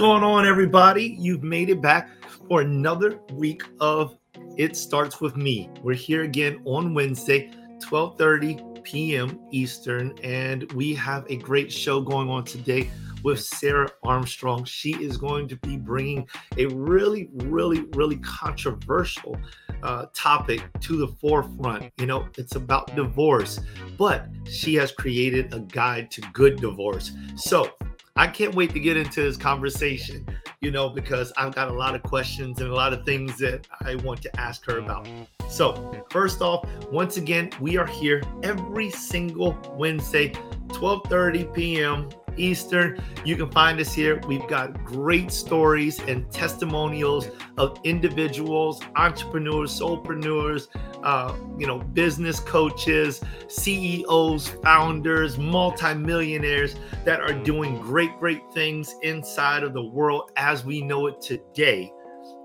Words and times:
going 0.00 0.22
on, 0.22 0.46
everybody? 0.46 1.14
You've 1.18 1.42
made 1.42 1.68
it 1.68 1.82
back 1.82 2.08
for 2.48 2.62
another 2.62 3.20
week 3.34 3.64
of 3.80 4.16
It 4.56 4.74
Starts 4.74 5.20
With 5.20 5.36
Me. 5.36 5.68
We're 5.82 5.92
here 5.92 6.22
again 6.22 6.62
on 6.64 6.94
Wednesday, 6.94 7.50
12:30 7.80 8.82
p.m. 8.82 9.38
Eastern, 9.50 10.18
and 10.22 10.72
we 10.72 10.94
have 10.94 11.26
a 11.28 11.36
great 11.36 11.70
show 11.70 12.00
going 12.00 12.30
on 12.30 12.44
today 12.44 12.90
with 13.24 13.40
Sarah 13.40 13.90
Armstrong. 14.02 14.64
She 14.64 14.92
is 14.92 15.18
going 15.18 15.48
to 15.48 15.56
be 15.56 15.76
bringing 15.76 16.26
a 16.56 16.64
really, 16.68 17.28
really, 17.34 17.82
really 17.92 18.16
controversial 18.20 19.36
uh, 19.82 20.06
topic 20.14 20.62
to 20.80 20.96
the 20.96 21.08
forefront. 21.08 21.92
You 21.98 22.06
know, 22.06 22.26
it's 22.38 22.56
about 22.56 22.96
divorce, 22.96 23.60
but 23.98 24.28
she 24.46 24.76
has 24.76 24.92
created 24.92 25.52
a 25.52 25.60
guide 25.60 26.10
to 26.12 26.22
good 26.32 26.58
divorce. 26.58 27.12
So 27.36 27.70
I 28.16 28.26
can't 28.26 28.54
wait 28.54 28.72
to 28.72 28.80
get 28.80 28.96
into 28.96 29.22
this 29.22 29.36
conversation, 29.36 30.26
you 30.60 30.70
know, 30.70 30.88
because 30.88 31.32
I've 31.36 31.54
got 31.54 31.68
a 31.68 31.72
lot 31.72 31.94
of 31.94 32.02
questions 32.02 32.60
and 32.60 32.70
a 32.70 32.74
lot 32.74 32.92
of 32.92 33.04
things 33.04 33.38
that 33.38 33.66
I 33.80 33.94
want 33.96 34.20
to 34.22 34.40
ask 34.40 34.64
her 34.66 34.78
about. 34.78 35.08
So, 35.48 36.04
first 36.10 36.42
off, 36.42 36.68
once 36.90 37.16
again, 37.16 37.50
we 37.60 37.76
are 37.76 37.86
here 37.86 38.22
every 38.42 38.90
single 38.90 39.56
Wednesday, 39.76 40.32
12:30 40.68 41.54
p.m. 41.54 42.08
Eastern. 42.36 43.00
You 43.24 43.36
can 43.36 43.50
find 43.50 43.80
us 43.80 43.92
here. 43.92 44.20
We've 44.26 44.46
got 44.46 44.84
great 44.84 45.30
stories 45.30 46.00
and 46.00 46.30
testimonials 46.30 47.28
of 47.56 47.78
individuals, 47.84 48.80
entrepreneurs, 48.96 49.78
soulpreneurs, 49.78 50.68
uh, 51.02 51.34
you 51.58 51.66
know, 51.66 51.78
business 51.78 52.40
coaches, 52.40 53.20
CEOs, 53.48 54.48
founders, 54.62 55.38
multimillionaires 55.38 56.76
that 57.04 57.20
are 57.20 57.32
doing 57.32 57.80
great, 57.80 58.18
great 58.18 58.42
things 58.52 58.94
inside 59.02 59.62
of 59.62 59.72
the 59.72 59.82
world 59.82 60.30
as 60.36 60.64
we 60.64 60.80
know 60.82 61.06
it 61.06 61.20
today. 61.20 61.92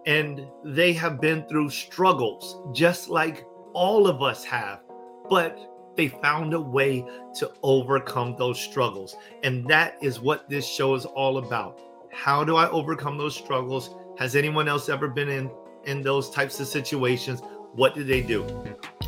And 0.06 0.46
they 0.64 0.94
have 0.94 1.20
been 1.20 1.48
through 1.48 1.70
struggles 1.72 2.62
just 2.78 3.09
like 3.09 3.46
all 3.74 4.08
of 4.08 4.22
us 4.22 4.44
have. 4.46 4.81
But 5.30 5.75
they 5.96 6.08
found 6.08 6.54
a 6.54 6.60
way 6.60 7.06
to 7.36 7.52
overcome 7.64 8.36
those 8.38 8.60
struggles. 8.60 9.16
And 9.44 9.68
that 9.68 9.98
is 10.02 10.20
what 10.20 10.50
this 10.50 10.68
show 10.68 10.96
is 10.96 11.06
all 11.06 11.38
about. 11.38 11.80
How 12.12 12.44
do 12.44 12.56
I 12.56 12.70
overcome 12.70 13.18
those 13.18 13.36
struggles? 13.36 13.96
Has 14.18 14.36
anyone 14.36 14.68
else 14.68 14.90
ever 14.90 15.08
been 15.08 15.30
in 15.30 15.50
in 15.86 16.02
those 16.02 16.30
types 16.30 16.60
of 16.60 16.68
situations? 16.68 17.42
What 17.74 17.94
did 17.94 18.08
they 18.08 18.22
do? 18.22 18.46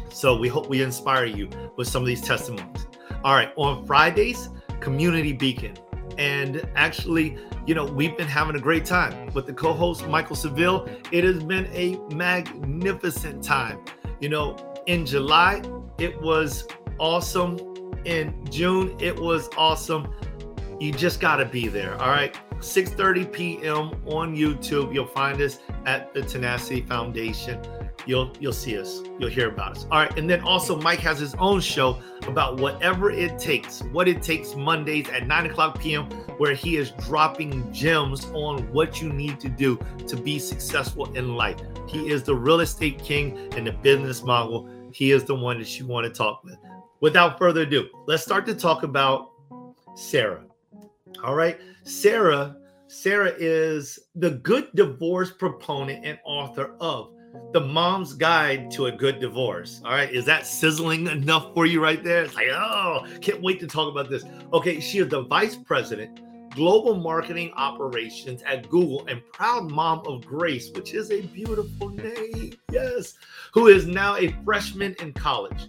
So 0.10 0.38
we 0.38 0.48
hope 0.48 0.68
we 0.68 0.82
inspire 0.82 1.26
you 1.26 1.50
with 1.78 1.88
some 1.88 2.02
of 2.02 2.08
these 2.08 2.22
testimonies. 2.22 2.88
All 3.24 3.34
right, 3.34 3.52
on 3.56 3.86
Fridays, 3.86 4.50
Community 4.80 5.34
Beacon. 5.34 5.76
And 6.18 6.68
actually, 6.76 7.38
you 7.66 7.76
know, 7.76 7.86
we've 7.86 8.18
been 8.18 8.28
having 8.28 8.56
a 8.56 8.60
great 8.60 8.86
time 8.86 9.32
with 9.34 9.46
the 9.46 9.54
co 9.54 9.74
host, 9.74 10.08
Michael 10.08 10.36
Seville. 10.36 10.88
It 11.12 11.24
has 11.24 11.44
been 11.44 11.68
a 11.74 11.98
magnificent 12.14 13.44
time. 13.44 13.80
You 14.20 14.30
know, 14.30 14.56
in 14.88 15.06
July, 15.06 15.62
it 15.98 16.20
was 16.22 16.68
awesome. 17.00 17.59
In 18.06 18.34
June, 18.50 18.95
it 19.00 19.20
was 19.20 19.50
awesome. 19.58 20.08
You 20.80 20.92
just 20.92 21.20
got 21.20 21.38
to 21.38 21.45
be 21.45 21.67
there. 21.67 22.00
All 22.02 22.09
right. 22.09 22.38
6:30 22.59 23.31
p.m. 23.31 23.92
on 24.06 24.36
YouTube. 24.36 24.94
You'll 24.94 25.08
find 25.08 25.42
us 25.42 25.59
at 25.86 26.14
the 26.14 26.22
Tenacity 26.22 26.81
Foundation. 26.81 27.62
You'll 28.06 28.31
you'll 28.39 28.54
see 28.54 28.78
us. 28.80 29.02
You'll 29.20 29.30
hear 29.30 29.50
about 29.50 29.78
us. 29.78 29.86
All 29.92 30.00
right. 30.00 30.17
And 30.17 30.30
then 30.30 30.42
also 30.42 30.80
Mike 30.80 31.00
has 31.00 31.20
his 31.20 31.36
own 31.36 31.59
show 31.59 32.02
about 32.26 32.60
whatever 32.60 33.11
it 33.11 33.38
takes, 33.38 33.82
what 33.92 34.08
it 34.08 34.22
takes 34.22 34.55
Mondays 34.55 35.10
at 35.10 35.27
9 35.27 35.45
o'clock 35.48 35.80
p.m., 35.80 36.05
where 36.38 36.54
he 36.54 36.77
is 36.77 36.92
dropping 36.92 37.72
gems 37.72 38.26
on 38.33 38.72
what 38.72 39.02
you 39.02 39.11
need 39.11 39.39
to 39.42 39.49
do 39.49 39.80
to 40.08 40.16
be 40.16 40.39
successful 40.39 41.11
in 41.14 41.36
life. 41.36 41.58
He 41.88 42.10
is 42.10 42.23
the 42.23 42.36
real 42.36 42.61
estate 42.61 42.99
king 42.99 43.38
and 43.55 43.67
the 43.67 43.72
business 43.72 44.23
model. 44.23 44.70
He 44.92 45.11
is 45.11 45.26
the 45.26 45.36
one 45.36 45.60
that 45.60 45.80
you 45.80 45.86
want 45.86 46.05
to 46.05 46.11
talk 46.11 46.43
with 46.43 46.58
without 47.00 47.38
further 47.38 47.62
ado, 47.62 47.90
let's 48.08 48.24
start 48.24 48.46
to 48.48 48.56
talk 48.56 48.84
about 48.84 49.32
Sarah. 49.96 50.44
All 51.24 51.36
right. 51.36 51.60
Sarah, 51.84 52.58
Sarah 52.88 53.34
is 53.38 54.00
the 54.16 54.32
good 54.32 54.70
divorce 54.76 55.32
proponent 55.32 56.06
and 56.06 56.20
author 56.26 56.76
of 56.80 57.12
The 57.54 57.62
Mom's 57.62 58.14
Guide 58.14 58.70
to 58.72 58.88
a 58.88 58.92
Good 58.92 59.20
Divorce. 59.20 59.82
All 59.84 59.92
right. 59.92 60.12
Is 60.12 60.26
that 60.26 60.46
sizzling 60.46 61.08
enough 61.08 61.54
for 61.54 61.66
you 61.66 61.82
right 61.82 62.04
there? 62.04 62.24
It's 62.24 62.36
like, 62.36 62.48
oh, 62.50 63.06
can't 63.22 63.42
wait 63.42 63.60
to 63.62 63.68
talk 63.68 63.92
about 63.92 64.10
this. 64.10 64.24
Okay. 64.54 64.80
She 64.80 65.00
is 65.00 65.10
the 65.10 65.24
vice 65.24 65.56
president, 65.56 66.20
global 66.54 66.96
marketing 66.96 67.52
operations 67.56 68.42
at 68.44 68.70
Google, 68.70 69.06
and 69.08 69.22
proud 69.34 69.72
mom 69.72 70.02
of 70.06 70.26
Grace, 70.26 70.72
which 70.72 70.94
is 70.94 71.12
a 71.12 71.22
beautiful 71.22 71.90
name. 71.90 72.54
Yes. 72.72 73.16
Who 73.54 73.68
is 73.68 73.88
now 73.88 74.18
a 74.18 74.36
freshman 74.44 74.96
in 75.00 75.14
college. 75.14 75.68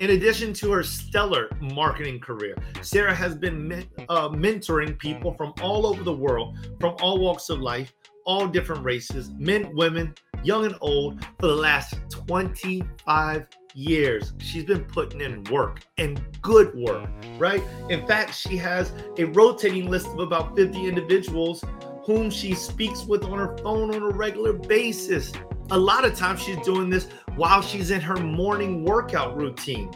In 0.00 0.10
addition 0.10 0.54
to 0.54 0.72
her 0.72 0.82
stellar 0.82 1.50
marketing 1.60 2.20
career, 2.20 2.56
Sarah 2.80 3.14
has 3.14 3.34
been 3.34 3.68
men- 3.68 3.86
uh, 4.08 4.30
mentoring 4.30 4.98
people 4.98 5.34
from 5.34 5.52
all 5.62 5.86
over 5.86 6.02
the 6.02 6.12
world, 6.12 6.56
from 6.80 6.96
all 7.02 7.20
walks 7.20 7.50
of 7.50 7.60
life, 7.60 7.92
all 8.24 8.48
different 8.48 8.82
races, 8.82 9.30
men, 9.36 9.76
women, 9.76 10.14
young 10.42 10.64
and 10.64 10.74
old, 10.80 11.22
for 11.38 11.48
the 11.48 11.54
last 11.54 11.98
25 12.26 13.46
years. 13.74 14.32
She's 14.38 14.64
been 14.64 14.84
putting 14.84 15.20
in 15.20 15.44
work 15.44 15.80
and 15.98 16.24
good 16.40 16.74
work, 16.74 17.06
right? 17.36 17.62
In 17.90 18.06
fact, 18.06 18.34
she 18.34 18.56
has 18.56 18.94
a 19.18 19.24
rotating 19.24 19.90
list 19.90 20.06
of 20.06 20.20
about 20.20 20.56
50 20.56 20.82
individuals 20.88 21.62
whom 22.04 22.30
she 22.30 22.54
speaks 22.54 23.04
with 23.04 23.22
on 23.24 23.36
her 23.36 23.54
phone 23.58 23.94
on 23.94 24.02
a 24.02 24.16
regular 24.16 24.54
basis. 24.54 25.30
A 25.72 25.78
lot 25.78 26.04
of 26.04 26.16
times 26.16 26.42
she's 26.42 26.58
doing 26.64 26.90
this 26.90 27.06
while 27.36 27.62
she's 27.62 27.92
in 27.92 28.00
her 28.00 28.16
morning 28.16 28.84
workout 28.84 29.36
routine. 29.36 29.92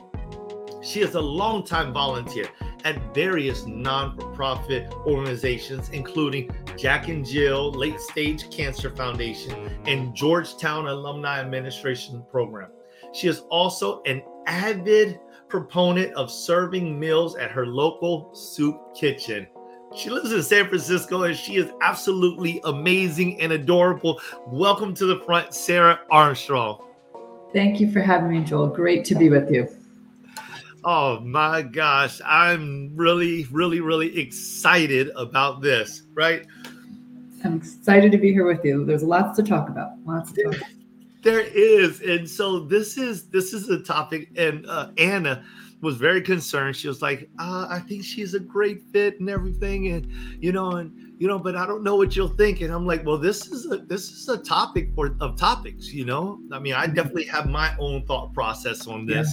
She 0.82 1.00
is 1.00 1.16
a 1.16 1.20
longtime 1.20 1.92
volunteer 1.92 2.46
at 2.84 3.12
various 3.12 3.66
non 3.66 4.16
profit 4.34 4.92
organizations, 5.04 5.88
including 5.88 6.48
Jack 6.76 7.08
and 7.08 7.26
Jill 7.26 7.72
Late 7.72 7.98
Stage 7.98 8.48
Cancer 8.50 8.88
Foundation 8.88 9.68
and 9.86 10.14
Georgetown 10.14 10.86
Alumni 10.86 11.40
Administration 11.40 12.24
Program. 12.30 12.70
She 13.12 13.26
is 13.26 13.40
also 13.50 14.00
an 14.02 14.22
avid 14.46 15.18
proponent 15.48 16.14
of 16.14 16.30
serving 16.30 17.00
meals 17.00 17.34
at 17.34 17.50
her 17.50 17.66
local 17.66 18.32
soup 18.32 18.76
kitchen. 18.94 19.48
She 19.94 20.10
lives 20.10 20.32
in 20.32 20.42
San 20.42 20.66
Francisco 20.68 21.22
and 21.22 21.36
she 21.36 21.54
is 21.54 21.70
absolutely 21.80 22.60
amazing 22.64 23.40
and 23.40 23.52
adorable. 23.52 24.20
Welcome 24.48 24.92
to 24.94 25.06
the 25.06 25.20
front, 25.20 25.54
Sarah 25.54 26.00
Armstrong. 26.10 26.82
Thank 27.52 27.78
you 27.78 27.90
for 27.92 28.00
having 28.00 28.32
me, 28.32 28.42
Joel. 28.42 28.66
Great 28.66 29.04
to 29.04 29.14
be 29.14 29.30
with 29.30 29.48
you. 29.52 29.68
Oh 30.82 31.20
my 31.20 31.62
gosh, 31.62 32.20
I'm 32.26 32.90
really, 32.96 33.46
really, 33.52 33.80
really 33.80 34.18
excited 34.18 35.10
about 35.14 35.62
this, 35.62 36.02
right? 36.12 36.44
I'm 37.44 37.56
excited 37.56 38.10
to 38.10 38.18
be 38.18 38.32
here 38.32 38.46
with 38.46 38.64
you. 38.64 38.84
There's 38.84 39.04
lots 39.04 39.36
to 39.36 39.44
talk 39.44 39.68
about. 39.68 39.92
Lots 40.04 40.32
to 40.32 40.42
talk. 40.42 40.56
About. 40.56 40.68
There 41.22 41.40
is, 41.40 42.00
and 42.00 42.28
so 42.28 42.58
this 42.58 42.98
is 42.98 43.28
this 43.28 43.54
is 43.54 43.70
a 43.70 43.78
topic, 43.78 44.28
and 44.36 44.66
uh, 44.66 44.90
Anna 44.98 45.44
was 45.84 45.96
very 45.96 46.20
concerned. 46.20 46.74
She 46.74 46.88
was 46.88 47.02
like, 47.02 47.28
uh, 47.38 47.66
"I 47.70 47.78
think 47.78 48.04
she's 48.04 48.34
a 48.34 48.40
great 48.40 48.82
fit 48.90 49.20
and 49.20 49.30
everything, 49.30 49.88
and 49.88 50.10
you 50.42 50.50
know, 50.50 50.72
and 50.72 50.92
you 51.18 51.28
know, 51.28 51.38
but 51.38 51.54
I 51.54 51.66
don't 51.66 51.84
know 51.84 51.96
what 51.96 52.16
you'll 52.16 52.28
think." 52.28 52.60
And 52.62 52.72
I'm 52.72 52.86
like, 52.86 53.04
"Well, 53.04 53.18
this 53.18 53.46
is 53.46 53.70
a 53.70 53.78
this 53.78 54.10
is 54.10 54.28
a 54.28 54.38
topic 54.38 54.90
for 54.94 55.14
of 55.20 55.36
topics, 55.36 55.92
you 55.92 56.04
know. 56.04 56.40
I 56.50 56.58
mean, 56.58 56.74
I 56.74 56.86
definitely 56.86 57.26
have 57.26 57.48
my 57.48 57.76
own 57.78 58.04
thought 58.06 58.32
process 58.34 58.86
on 58.88 59.06
this, 59.06 59.32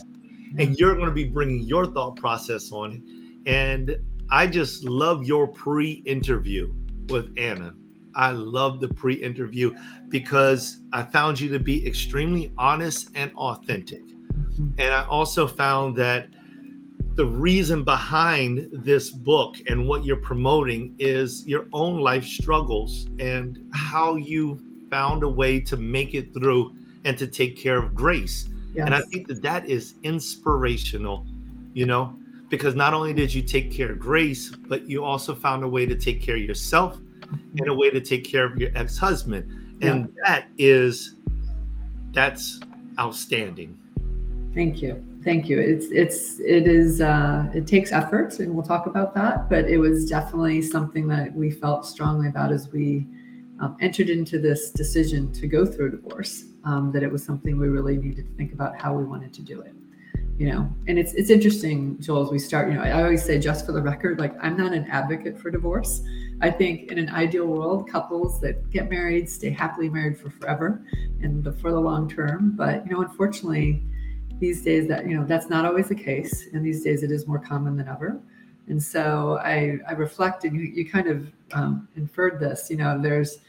yeah. 0.54 0.64
and 0.64 0.78
you're 0.78 0.94
going 0.94 1.08
to 1.08 1.16
be 1.16 1.26
bringing 1.26 1.62
your 1.62 1.88
thought 1.88 2.18
process 2.18 2.72
on 2.72 2.92
it. 2.94 3.50
And 3.50 3.98
I 4.30 4.46
just 4.48 4.84
love 4.84 5.24
your 5.24 5.48
pre-interview 5.48 6.74
with 7.10 7.34
Anna. 7.38 7.74
I 8.16 8.32
love 8.32 8.80
the 8.80 8.90
pre 8.90 9.16
interview 9.16 9.76
because 10.10 10.82
I 10.94 11.04
found 11.04 11.40
you 11.40 11.50
to 11.50 11.60
be 11.60 11.86
extremely 11.88 12.52
honest 12.58 13.10
and 13.16 13.32
authentic. 13.36 14.06
Mm-hmm. 14.08 14.80
And 14.80 14.94
I 14.94 15.06
also 15.06 15.48
found 15.48 15.96
that 15.98 16.30
the 17.22 17.28
reason 17.28 17.84
behind 17.84 18.68
this 18.74 19.12
book 19.12 19.56
and 19.68 19.88
what 19.88 20.04
you're 20.04 20.16
promoting 20.16 20.96
is 20.98 21.46
your 21.46 21.68
own 21.72 22.00
life 22.00 22.26
struggles 22.26 23.06
and 23.20 23.64
how 23.76 24.16
you 24.16 24.60
found 24.90 25.22
a 25.22 25.30
way 25.30 25.60
to 25.60 25.78
make 25.78 26.16
it 26.16 26.34
through 26.34 26.76
and 27.06 27.20
to 27.20 27.28
take 27.28 27.56
care 27.56 27.78
of 27.78 27.94
Grace. 27.94 28.50
Yes. 28.74 28.88
And 28.88 28.96
I 28.96 29.02
think 29.02 29.28
that 29.28 29.40
that 29.44 29.70
is 29.70 29.94
inspirational, 30.02 31.28
you 31.76 31.86
know, 31.86 32.18
because 32.50 32.74
not 32.74 32.92
only 32.96 33.14
did 33.14 33.32
you 33.32 33.44
take 33.44 33.72
care 33.72 33.92
of 33.92 34.00
Grace, 34.00 34.50
but 34.50 34.90
you 34.90 35.04
also 35.04 35.36
found 35.36 35.64
a 35.64 35.68
way 35.68 35.86
to 35.86 35.96
take 35.96 36.24
care 36.24 36.38
of 36.38 36.42
yourself 36.42 36.98
and 37.60 37.68
a 37.68 37.74
way 37.76 37.92
to 37.92 38.02
take 38.02 38.24
care 38.24 38.46
of 38.46 38.58
your 38.58 38.72
ex-husband 38.74 39.78
and 39.84 40.12
yeah. 40.18 40.24
that 40.26 40.48
is 40.58 41.18
that's 42.14 42.60
outstanding 42.98 43.78
thank 44.56 44.82
you 44.82 45.11
Thank 45.24 45.48
you. 45.50 45.60
It's 45.60 45.86
it's 45.92 46.40
it 46.40 46.68
is 46.68 47.00
uh, 47.00 47.48
it 47.54 47.68
takes 47.68 47.92
effort, 47.92 48.40
and 48.40 48.54
we'll 48.56 48.66
talk 48.66 48.88
about 48.88 49.14
that. 49.14 49.50
But 49.50 49.66
it 49.66 49.78
was 49.78 50.10
definitely 50.10 50.64
something 50.64 51.08
that 51.10 51.34
we 51.36 51.52
felt 51.52 51.86
strongly 51.86 52.28
about 52.28 52.52
as 52.52 52.70
we 52.70 53.06
um, 53.60 53.78
entered 53.82 54.10
into 54.10 54.40
this 54.40 54.72
decision 54.72 55.32
to 55.34 55.48
go 55.48 55.66
through 55.66 55.92
divorce. 55.92 56.46
Um, 56.64 56.92
that 56.92 57.04
it 57.04 57.12
was 57.12 57.24
something 57.24 57.60
we 57.60 57.68
really 57.68 57.98
needed 57.98 58.28
to 58.28 58.36
think 58.36 58.54
about 58.54 58.80
how 58.80 58.94
we 58.94 59.04
wanted 59.04 59.34
to 59.34 59.42
do 59.42 59.62
it. 59.62 59.74
You 60.38 60.52
know, 60.52 60.76
and 60.88 60.98
it's 60.98 61.14
it's 61.14 61.30
interesting, 61.30 62.00
Joel. 62.00 62.26
As 62.26 62.32
we 62.32 62.40
start, 62.40 62.70
you 62.70 62.74
know, 62.76 62.82
I 62.82 63.04
always 63.04 63.24
say, 63.24 63.38
just 63.38 63.64
for 63.64 63.74
the 63.74 63.82
record, 63.82 64.18
like 64.18 64.34
I'm 64.42 64.58
not 64.58 64.74
an 64.74 64.86
advocate 64.90 65.38
for 65.38 65.52
divorce. 65.52 66.02
I 66.42 66.50
think 66.50 66.92
in 66.92 66.98
an 66.98 67.10
ideal 67.10 67.46
world, 67.46 67.88
couples 67.88 68.42
that 68.42 68.72
get 68.72 68.90
married 68.90 69.30
stay 69.30 69.52
happily 69.52 69.88
married 69.88 70.18
for 70.18 70.32
forever 70.32 70.84
and 71.22 71.44
for 71.62 71.70
the 71.70 71.80
long 71.80 72.10
term. 72.10 72.56
But 72.56 72.88
you 72.88 72.94
know, 72.94 73.02
unfortunately 73.02 73.84
these 74.42 74.64
days 74.64 74.88
that 74.88 75.08
you 75.08 75.16
know 75.18 75.24
that's 75.24 75.50
not 75.50 75.66
always 75.66 75.88
the 75.88 75.96
case 75.96 76.48
and 76.52 76.66
these 76.66 76.84
days 76.84 77.04
it 77.04 77.12
is 77.12 77.28
more 77.28 77.40
common 77.40 77.78
than 77.78 77.88
ever. 77.88 78.20
And 78.68 78.82
so 78.82 79.40
i 79.44 79.78
i 79.88 79.94
reflect 79.94 80.44
and 80.44 80.56
you, 80.56 80.64
you 80.64 80.90
kind 80.90 81.08
of 81.08 81.32
um, 81.54 81.88
inferred 81.96 82.40
this 82.40 82.70
you 82.70 82.78
know 82.78 83.02
there's 83.02 83.40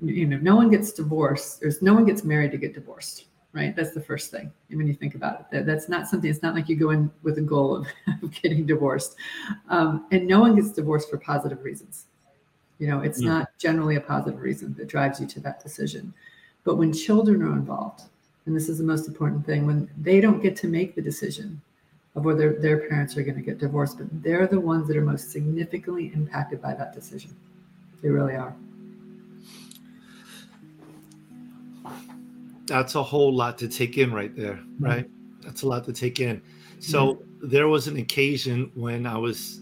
you 0.00 0.26
know 0.26 0.38
no 0.38 0.56
one 0.56 0.70
gets 0.70 0.92
divorced 0.92 1.60
there's 1.60 1.82
no 1.82 1.94
one 1.94 2.04
gets 2.04 2.22
married 2.22 2.52
to 2.52 2.58
get 2.58 2.74
divorced 2.74 3.26
right? 3.54 3.74
That's 3.74 3.92
the 3.92 4.00
first 4.00 4.30
thing 4.30 4.52
when 4.70 4.86
you 4.86 4.94
think 4.94 5.14
about 5.14 5.40
it. 5.40 5.46
That, 5.50 5.66
that's 5.66 5.88
not 5.88 6.06
something 6.06 6.30
it's 6.30 6.42
not 6.42 6.54
like 6.54 6.68
you 6.68 6.76
go 6.76 6.90
in 6.90 7.10
with 7.22 7.38
a 7.38 7.42
goal 7.42 7.76
of, 7.76 7.86
of 8.22 8.30
getting 8.30 8.66
divorced. 8.66 9.16
Um, 9.68 10.06
and 10.12 10.26
no 10.26 10.40
one 10.40 10.54
gets 10.54 10.70
divorced 10.70 11.10
for 11.10 11.18
positive 11.18 11.64
reasons. 11.64 12.06
You 12.78 12.88
know 12.88 13.00
it's 13.00 13.20
yeah. 13.20 13.30
not 13.30 13.58
generally 13.58 13.96
a 13.96 14.00
positive 14.00 14.40
reason 14.40 14.74
that 14.78 14.86
drives 14.86 15.20
you 15.20 15.26
to 15.26 15.40
that 15.40 15.62
decision. 15.62 16.14
But 16.64 16.76
when 16.76 16.92
children 16.92 17.42
are 17.42 17.52
involved 17.52 18.02
and 18.48 18.56
this 18.56 18.70
is 18.70 18.78
the 18.78 18.84
most 18.84 19.06
important 19.06 19.44
thing 19.44 19.66
when 19.66 19.90
they 19.98 20.22
don't 20.22 20.42
get 20.42 20.56
to 20.56 20.66
make 20.66 20.94
the 20.94 21.02
decision 21.02 21.60
of 22.16 22.24
whether 22.24 22.54
their 22.54 22.88
parents 22.88 23.14
are 23.18 23.22
going 23.22 23.36
to 23.36 23.42
get 23.42 23.58
divorced, 23.58 23.98
but 23.98 24.06
they're 24.22 24.46
the 24.46 24.58
ones 24.58 24.88
that 24.88 24.96
are 24.96 25.02
most 25.02 25.30
significantly 25.30 26.10
impacted 26.14 26.62
by 26.62 26.72
that 26.74 26.94
decision. 26.94 27.36
They 28.02 28.08
really 28.08 28.34
are. 28.34 28.56
That's 32.64 32.94
a 32.94 33.02
whole 33.02 33.34
lot 33.34 33.58
to 33.58 33.68
take 33.68 33.98
in 33.98 34.14
right 34.14 34.34
there, 34.34 34.54
mm-hmm. 34.54 34.84
right? 34.84 35.04
Mm-hmm. 35.04 35.46
That's 35.46 35.62
a 35.62 35.68
lot 35.68 35.84
to 35.84 35.92
take 35.92 36.18
in. 36.18 36.40
So 36.80 37.14
mm-hmm. 37.14 37.48
there 37.48 37.68
was 37.68 37.86
an 37.86 37.98
occasion 37.98 38.72
when 38.74 39.06
I 39.06 39.18
was 39.18 39.60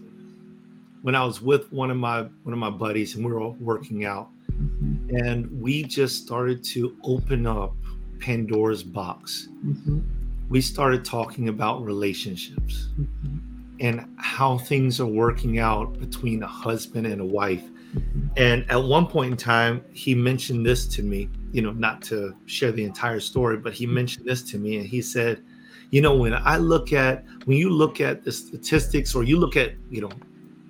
when 1.02 1.16
I 1.16 1.24
was 1.24 1.42
with 1.42 1.72
one 1.72 1.90
of 1.90 1.96
my 1.96 2.22
one 2.22 2.52
of 2.52 2.58
my 2.58 2.70
buddies 2.70 3.16
and 3.16 3.24
we 3.24 3.32
were 3.32 3.40
all 3.40 3.56
working 3.58 4.04
out 4.04 4.28
mm-hmm. 4.52 5.16
and 5.16 5.60
we 5.60 5.82
just 5.82 6.24
started 6.24 6.62
to 6.64 6.96
open 7.02 7.46
up 7.46 7.74
Pandora's 8.20 8.82
box. 8.82 9.48
Mm-hmm. 9.64 10.00
We 10.48 10.60
started 10.60 11.04
talking 11.04 11.48
about 11.48 11.84
relationships 11.84 12.88
mm-hmm. 12.98 13.38
and 13.80 14.06
how 14.16 14.58
things 14.58 15.00
are 15.00 15.06
working 15.06 15.58
out 15.58 15.98
between 15.98 16.42
a 16.42 16.46
husband 16.46 17.06
and 17.06 17.20
a 17.20 17.24
wife. 17.24 17.64
Mm-hmm. 17.64 18.26
And 18.36 18.70
at 18.70 18.82
one 18.82 19.06
point 19.06 19.32
in 19.32 19.36
time, 19.36 19.84
he 19.92 20.14
mentioned 20.14 20.64
this 20.64 20.86
to 20.88 21.02
me, 21.02 21.28
you 21.52 21.62
know, 21.62 21.72
not 21.72 22.02
to 22.02 22.36
share 22.46 22.72
the 22.72 22.84
entire 22.84 23.20
story, 23.20 23.56
but 23.56 23.72
he 23.72 23.84
mm-hmm. 23.84 23.94
mentioned 23.94 24.26
this 24.26 24.42
to 24.50 24.58
me 24.58 24.78
and 24.78 24.86
he 24.86 25.02
said, 25.02 25.42
you 25.90 26.00
know, 26.00 26.16
when 26.16 26.34
I 26.34 26.56
look 26.56 26.92
at, 26.92 27.24
when 27.44 27.56
you 27.56 27.70
look 27.70 28.00
at 28.00 28.24
the 28.24 28.32
statistics 28.32 29.14
or 29.14 29.22
you 29.22 29.38
look 29.38 29.56
at, 29.56 29.72
you 29.90 30.00
know, 30.00 30.10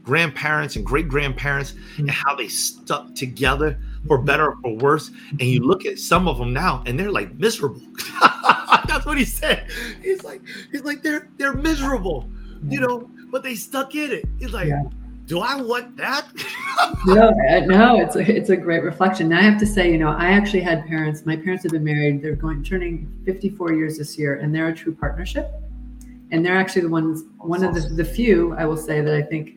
grandparents 0.02 0.76
and 0.76 0.86
great 0.86 1.08
grandparents 1.08 1.74
and 1.98 2.08
how 2.08 2.34
they 2.34 2.48
stuck 2.48 3.14
together 3.14 3.78
for 4.06 4.18
better 4.18 4.50
or 4.50 4.56
for 4.62 4.76
worse. 4.76 5.10
And 5.30 5.42
you 5.42 5.60
look 5.60 5.84
at 5.84 5.98
some 5.98 6.28
of 6.28 6.38
them 6.38 6.52
now 6.52 6.82
and 6.86 6.98
they're 6.98 7.12
like 7.12 7.34
miserable. 7.34 7.82
That's 8.88 9.06
what 9.06 9.18
he 9.18 9.24
said. 9.24 9.70
He's 10.02 10.24
like, 10.24 10.40
he's 10.70 10.82
like, 10.82 11.02
they're 11.02 11.28
they're 11.36 11.54
miserable, 11.54 12.28
you 12.68 12.80
know, 12.80 13.10
but 13.30 13.42
they 13.42 13.54
stuck 13.54 13.94
in 13.94 14.12
it. 14.12 14.24
He's 14.38 14.52
like, 14.52 14.68
yeah. 14.68 14.84
do 15.26 15.40
I 15.40 15.60
want 15.60 15.96
that? 15.96 16.26
no, 17.06 17.28
uh, 17.28 17.60
no, 17.66 18.00
it's 18.00 18.16
a 18.16 18.20
it's 18.20 18.50
a 18.50 18.56
great 18.56 18.82
reflection. 18.82 19.28
Now 19.28 19.38
I 19.38 19.42
have 19.42 19.58
to 19.58 19.66
say, 19.66 19.90
you 19.90 19.98
know, 19.98 20.10
I 20.10 20.26
actually 20.26 20.62
had 20.62 20.86
parents, 20.86 21.26
my 21.26 21.36
parents 21.36 21.62
have 21.64 21.72
been 21.72 21.84
married, 21.84 22.22
they're 22.22 22.36
going 22.36 22.62
turning 22.62 23.12
54 23.24 23.72
years 23.74 23.98
this 23.98 24.18
year, 24.18 24.36
and 24.36 24.54
they're 24.54 24.68
a 24.68 24.74
true 24.74 24.94
partnership. 24.94 25.50
And 26.32 26.44
they're 26.44 26.56
actually 26.56 26.82
the 26.82 26.88
ones, 26.88 27.22
one 27.38 27.62
of 27.62 27.72
the, 27.72 27.80
the 27.80 28.04
few, 28.04 28.52
I 28.54 28.64
will 28.64 28.76
say, 28.76 29.00
that 29.00 29.14
I 29.14 29.22
think 29.22 29.55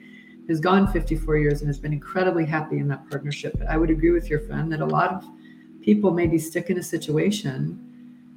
has 0.50 0.60
gone 0.60 0.92
54 0.92 1.38
years 1.38 1.62
and 1.62 1.68
has 1.68 1.80
been 1.80 1.94
incredibly 1.94 2.46
happy 2.46 2.80
in 2.80 2.88
that 2.88 3.08
partnership. 3.10 3.58
But 3.58 3.70
I 3.70 3.78
would 3.78 3.90
agree 3.90 4.12
with 4.12 4.30
your 4.30 4.40
friend 4.40 4.72
that 4.72 4.82
a 4.82 4.86
lot 4.86 5.14
of 5.14 5.24
people 5.82 6.12
maybe 6.12 6.38
stick 6.38 6.70
in 6.70 6.80
a 6.80 6.84
situation 6.84 7.86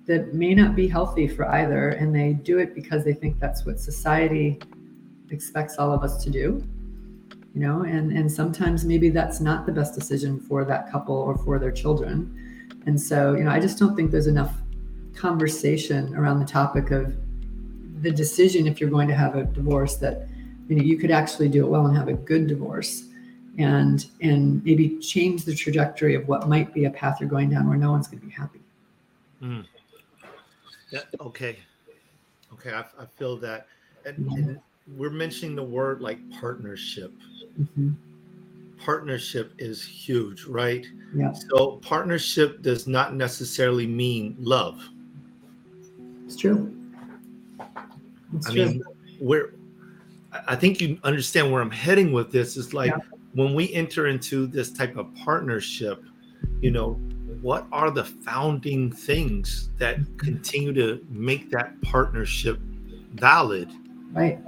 that 0.07 0.35
may 0.35 0.55
not 0.55 0.77
be 0.77 0.87
healthy 0.87 1.27
for 1.27 1.49
either, 1.49 1.91
and 1.91 2.15
they 2.15 2.35
do 2.35 2.59
it 2.59 2.75
because 2.75 3.05
they 3.05 3.15
think 3.15 3.41
that's 3.41 3.65
what 3.65 3.81
society 3.81 4.61
expects 5.31 5.77
all 5.79 5.93
of 5.93 6.03
us 6.03 6.23
to 6.25 6.31
do. 6.31 6.63
You 7.55 7.61
know, 7.61 7.83
and 7.83 8.13
and 8.13 8.31
sometimes 8.31 8.85
maybe 8.85 9.11
that's 9.11 9.41
not 9.41 9.67
the 9.67 9.73
best 9.73 9.95
decision 9.95 10.41
for 10.41 10.65
that 10.65 10.91
couple 10.91 11.15
or 11.15 11.37
for 11.39 11.59
their 11.59 11.73
children. 11.73 12.39
And 12.87 13.01
so, 13.01 13.35
you 13.35 13.45
know, 13.45 13.51
I 13.51 13.61
just 13.61 13.79
don't 13.79 13.95
think 13.95 14.11
there's 14.11 14.27
enough 14.27 14.55
conversation 15.15 16.15
around 16.15 16.41
the 16.41 16.47
topic 16.47 16.91
of 16.91 17.15
the 18.03 18.11
decision 18.11 18.67
if 18.67 18.81
you're 18.81 18.91
going 18.91 19.09
to 19.09 19.15
have 19.15 19.37
a 19.37 19.45
divorce 19.45 19.97
that 19.97 20.27
you 20.69 20.77
know 20.77 20.83
you 20.83 20.97
could 20.97 21.11
actually 21.11 21.49
do 21.49 21.65
it 21.65 21.69
well 21.69 21.87
and 21.87 21.97
have 21.97 22.09
a 22.09 22.15
good 22.15 22.47
divorce 22.47 23.05
and 23.59 24.07
and 24.21 24.65
maybe 24.65 24.99
change 24.99 25.45
the 25.45 25.55
trajectory 25.55 26.15
of 26.15 26.27
what 26.29 26.49
might 26.49 26.73
be 26.73 26.85
a 26.87 26.91
path 26.91 27.19
you're 27.21 27.29
going 27.29 27.51
down 27.51 27.69
where 27.69 27.77
no 27.77 27.91
one's 27.91 28.09
going 28.09 28.21
to 28.21 28.27
be 28.27 28.33
happy 28.33 28.61
mm. 29.43 29.65
yeah, 30.91 31.01
okay 31.21 31.59
okay 32.53 32.73
I, 32.73 32.81
I 32.81 33.07
feel 33.17 33.37
that 33.39 33.67
and, 34.07 34.17
mm-hmm. 34.17 34.35
and, 34.35 34.61
we're 34.97 35.11
mentioning 35.11 35.55
the 35.55 35.63
word 35.63 36.01
like 36.01 36.19
partnership 36.41 37.13
mm-hmm. 37.61 37.91
partnership 38.85 39.53
is 39.59 39.85
huge 39.85 40.45
right 40.45 40.85
yeah 41.15 41.33
so 41.33 41.77
partnership 41.77 42.63
does 42.63 42.89
not 42.89 43.15
necessarily 43.15 43.87
mean 43.87 44.35
love 44.41 44.83
it's 46.27 46.35
true 46.35 46.75
it's 48.35 48.49
i 48.49 48.53
true. 48.53 48.67
mean 48.67 48.83
we're 49.21 49.55
I 50.47 50.57
think 50.57 50.81
you 50.81 50.99
understand 51.05 51.53
where 51.53 51.61
I'm 51.61 51.71
heading 51.71 52.13
with 52.13 52.33
this. 52.33 52.57
Is 52.57 52.73
like 52.73 52.91
yeah. 52.91 52.99
when 53.35 53.55
we 53.55 53.73
enter 53.73 54.07
into 54.07 54.47
this 54.47 54.71
type 54.71 54.97
of 54.97 55.15
partnership, 55.15 56.03
you 56.61 56.71
know, 56.71 56.95
what 57.43 57.67
are 57.73 57.91
the 57.91 58.05
founding 58.05 58.91
things 58.91 59.71
that 59.79 59.99
continue 60.17 60.73
to 60.75 61.05
make 61.11 61.51
that 61.51 61.81
partnership 61.83 62.59
valid? 63.15 63.71
Right. 64.13 64.39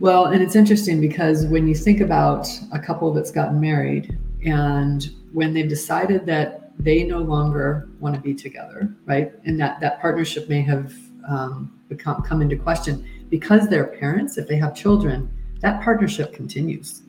Well, 0.00 0.26
and 0.26 0.42
it's 0.42 0.56
interesting 0.56 1.00
because 1.00 1.44
when 1.46 1.68
you 1.68 1.74
think 1.74 2.00
about 2.00 2.48
a 2.72 2.78
couple 2.78 3.12
that's 3.12 3.30
gotten 3.30 3.60
married 3.60 4.18
and 4.44 5.10
when 5.32 5.52
they've 5.52 5.68
decided 5.68 6.24
that 6.26 6.72
they 6.78 7.04
no 7.04 7.18
longer 7.18 7.88
want 8.00 8.14
to 8.14 8.20
be 8.20 8.34
together, 8.34 8.94
right, 9.04 9.32
and 9.44 9.60
that 9.60 9.78
that 9.80 10.00
partnership 10.00 10.48
may 10.48 10.62
have 10.62 10.94
um, 11.28 11.78
become 11.88 12.22
come 12.22 12.40
into 12.40 12.56
question 12.56 13.06
because 13.30 13.68
they're 13.68 13.86
parents 13.86 14.36
if 14.36 14.46
they 14.46 14.56
have 14.56 14.74
children 14.74 15.30
that 15.60 15.82
partnership 15.82 16.32
continues 16.32 17.02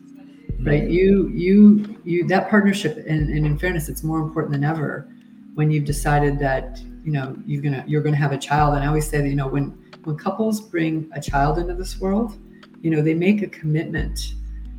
right? 0.63 0.89
You 0.89 1.29
you 1.29 1.97
you 2.03 2.27
that 2.27 2.49
partnership 2.49 2.97
and, 2.97 3.29
and 3.29 3.45
in 3.45 3.57
fairness 3.57 3.89
it's 3.89 4.03
more 4.03 4.19
important 4.19 4.53
than 4.53 4.63
ever 4.63 5.07
when 5.55 5.71
you've 5.71 5.85
decided 5.85 6.39
that 6.39 6.79
you 7.03 7.11
know 7.11 7.35
you're 7.45 7.61
gonna 7.61 7.83
you're 7.87 8.01
gonna 8.01 8.15
have 8.15 8.31
a 8.31 8.37
child. 8.37 8.75
And 8.75 8.83
i 8.83 8.87
always 8.87 9.09
say 9.09 9.21
that 9.21 9.27
you 9.27 9.35
know 9.35 9.47
when 9.47 9.77
when 10.03 10.17
couples 10.17 10.61
bring 10.61 11.09
a 11.13 11.21
child 11.21 11.57
into 11.57 11.73
this 11.73 11.99
world 11.99 12.37
you 12.81 12.89
know 12.89 13.01
they 13.01 13.13
make 13.13 13.41
a 13.41 13.47
commitment 13.47 14.35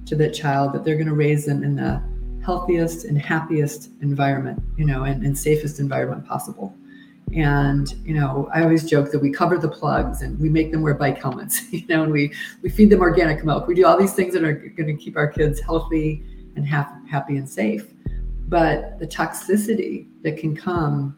to 0.06 0.16
that 0.16 0.34
child 0.34 0.72
that 0.72 0.84
they're 0.84 0.96
going 0.96 1.06
to 1.06 1.14
raise 1.14 1.46
them 1.46 1.62
in 1.62 1.76
the 1.76 2.02
healthiest 2.44 3.04
and 3.04 3.16
happiest 3.16 3.90
environment 4.00 4.60
you 4.76 4.84
know 4.84 5.04
and, 5.04 5.24
and 5.24 5.38
safest 5.38 5.78
environment 5.78 6.26
possible 6.26 6.74
and 7.34 7.94
you 8.04 8.12
know 8.14 8.48
i 8.52 8.62
always 8.62 8.88
joke 8.88 9.10
that 9.10 9.18
we 9.18 9.30
cover 9.30 9.56
the 9.56 9.68
plugs 9.68 10.22
and 10.22 10.38
we 10.38 10.48
make 10.48 10.70
them 10.70 10.82
wear 10.82 10.92
bike 10.92 11.20
helmets 11.20 11.62
you 11.72 11.86
know 11.88 12.02
and 12.02 12.12
we 12.12 12.32
we 12.62 12.70
feed 12.70 12.90
them 12.90 13.00
organic 13.00 13.44
milk. 13.44 13.66
We 13.66 13.74
do 13.74 13.86
all 13.86 13.98
these 13.98 14.14
things 14.14 14.34
that 14.34 14.44
are 14.44 14.52
going 14.52 14.86
to 14.86 15.02
keep 15.02 15.16
our 15.16 15.26
kids 15.26 15.60
healthy 15.60 16.24
and 16.56 16.66
happy 16.66 17.36
and 17.36 17.48
safe. 17.48 17.86
But 18.48 18.98
the 18.98 19.06
toxicity 19.06 20.06
that 20.22 20.36
can 20.36 20.54
come 20.54 21.16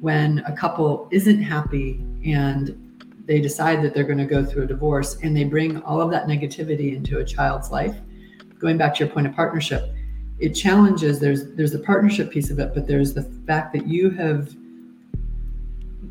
when 0.00 0.38
a 0.46 0.52
couple 0.56 1.08
isn't 1.12 1.42
happy 1.42 2.04
and 2.24 2.78
they 3.24 3.40
decide 3.40 3.82
that 3.82 3.94
they're 3.94 4.04
going 4.04 4.18
to 4.18 4.26
go 4.26 4.44
through 4.44 4.64
a 4.64 4.66
divorce 4.66 5.16
and 5.22 5.36
they 5.36 5.44
bring 5.44 5.80
all 5.82 6.00
of 6.00 6.10
that 6.10 6.26
negativity 6.26 6.96
into 6.96 7.18
a 7.18 7.24
child's 7.24 7.70
life 7.70 7.96
going 8.58 8.76
back 8.76 8.94
to 8.94 9.04
your 9.04 9.12
point 9.12 9.28
of 9.28 9.34
partnership 9.34 9.94
it 10.40 10.50
challenges 10.50 11.20
there's 11.20 11.52
there's 11.54 11.70
the 11.70 11.78
partnership 11.78 12.32
piece 12.32 12.50
of 12.50 12.58
it 12.58 12.74
but 12.74 12.86
there's 12.88 13.14
the 13.14 13.22
fact 13.46 13.72
that 13.72 13.86
you 13.86 14.10
have 14.10 14.52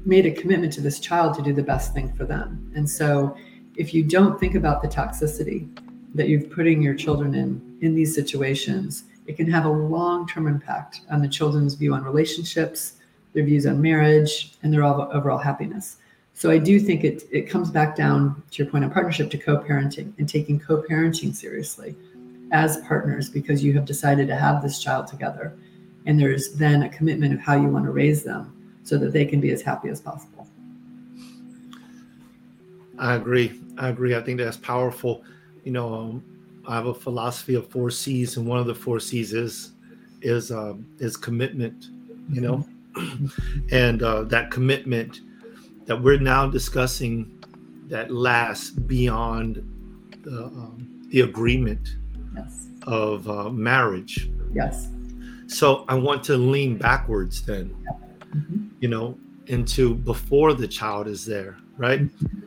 made 0.05 0.25
a 0.25 0.31
commitment 0.31 0.73
to 0.73 0.81
this 0.81 0.99
child 0.99 1.35
to 1.35 1.41
do 1.41 1.53
the 1.53 1.63
best 1.63 1.93
thing 1.93 2.11
for 2.13 2.25
them. 2.25 2.71
And 2.75 2.89
so 2.89 3.35
if 3.75 3.93
you 3.93 4.03
don't 4.03 4.39
think 4.39 4.55
about 4.55 4.81
the 4.81 4.87
toxicity 4.87 5.69
that 6.13 6.27
you're 6.27 6.41
putting 6.41 6.81
your 6.81 6.95
children 6.95 7.35
in 7.35 7.77
in 7.81 7.95
these 7.95 8.13
situations, 8.13 9.05
it 9.25 9.37
can 9.37 9.49
have 9.49 9.65
a 9.65 9.69
long-term 9.69 10.47
impact 10.47 11.01
on 11.09 11.21
the 11.21 11.27
children's 11.27 11.73
view 11.73 11.93
on 11.93 12.03
relationships, 12.03 12.93
their 13.33 13.43
views 13.43 13.65
on 13.65 13.81
marriage, 13.81 14.53
and 14.61 14.73
their 14.73 14.83
overall 14.83 15.37
happiness. 15.37 15.97
So 16.33 16.49
I 16.49 16.57
do 16.57 16.79
think 16.79 17.03
it 17.03 17.23
it 17.31 17.49
comes 17.49 17.69
back 17.69 17.95
down 17.95 18.43
to 18.51 18.63
your 18.63 18.71
point 18.71 18.83
on 18.83 18.91
partnership 18.91 19.29
to 19.31 19.37
co-parenting 19.37 20.13
and 20.17 20.27
taking 20.27 20.59
co-parenting 20.59 21.35
seriously 21.35 21.95
as 22.51 22.77
partners 22.81 23.29
because 23.29 23.63
you 23.63 23.73
have 23.73 23.85
decided 23.85 24.27
to 24.27 24.35
have 24.35 24.61
this 24.61 24.79
child 24.79 25.07
together. 25.07 25.57
And 26.05 26.19
there's 26.19 26.53
then 26.53 26.83
a 26.83 26.89
commitment 26.89 27.33
of 27.33 27.39
how 27.39 27.55
you 27.55 27.69
want 27.69 27.85
to 27.85 27.91
raise 27.91 28.23
them 28.23 28.60
so 28.83 28.97
that 28.97 29.13
they 29.13 29.25
can 29.25 29.39
be 29.39 29.51
as 29.51 29.61
happy 29.61 29.89
as 29.89 30.01
possible. 30.01 30.47
I 32.97 33.15
agree. 33.15 33.59
I 33.77 33.89
agree. 33.89 34.15
I 34.15 34.21
think 34.21 34.39
that's 34.39 34.57
powerful. 34.57 35.23
You 35.63 35.71
know, 35.71 35.93
um, 35.93 36.23
I 36.67 36.75
have 36.75 36.85
a 36.85 36.93
philosophy 36.93 37.55
of 37.55 37.67
four 37.69 37.89
C's, 37.89 38.37
and 38.37 38.45
one 38.45 38.59
of 38.59 38.67
the 38.67 38.75
four 38.75 38.99
C's 38.99 39.33
is 39.33 39.71
is 40.21 40.51
um, 40.51 40.85
is 40.99 41.17
commitment. 41.17 41.87
You 42.29 42.41
know, 42.41 42.67
mm-hmm. 42.93 43.27
and 43.71 44.03
uh, 44.03 44.23
that 44.23 44.51
commitment 44.51 45.21
that 45.85 46.01
we're 46.01 46.19
now 46.19 46.47
discussing 46.47 47.43
that 47.87 48.11
lasts 48.11 48.69
beyond 48.69 49.55
the 50.23 50.45
um, 50.45 51.07
the 51.09 51.21
agreement 51.21 51.95
yes. 52.35 52.67
of 52.87 53.27
uh, 53.29 53.49
marriage. 53.49 54.29
Yes. 54.53 54.87
So 55.47 55.85
I 55.89 55.95
want 55.95 56.23
to 56.25 56.37
lean 56.37 56.77
backwards 56.77 57.41
then, 57.41 57.75
mm-hmm. 58.33 58.67
You 58.81 58.89
know, 58.89 59.17
into 59.47 59.95
before 59.95 60.53
the 60.53 60.67
child 60.67 61.07
is 61.07 61.25
there, 61.25 61.57
right? 61.77 62.01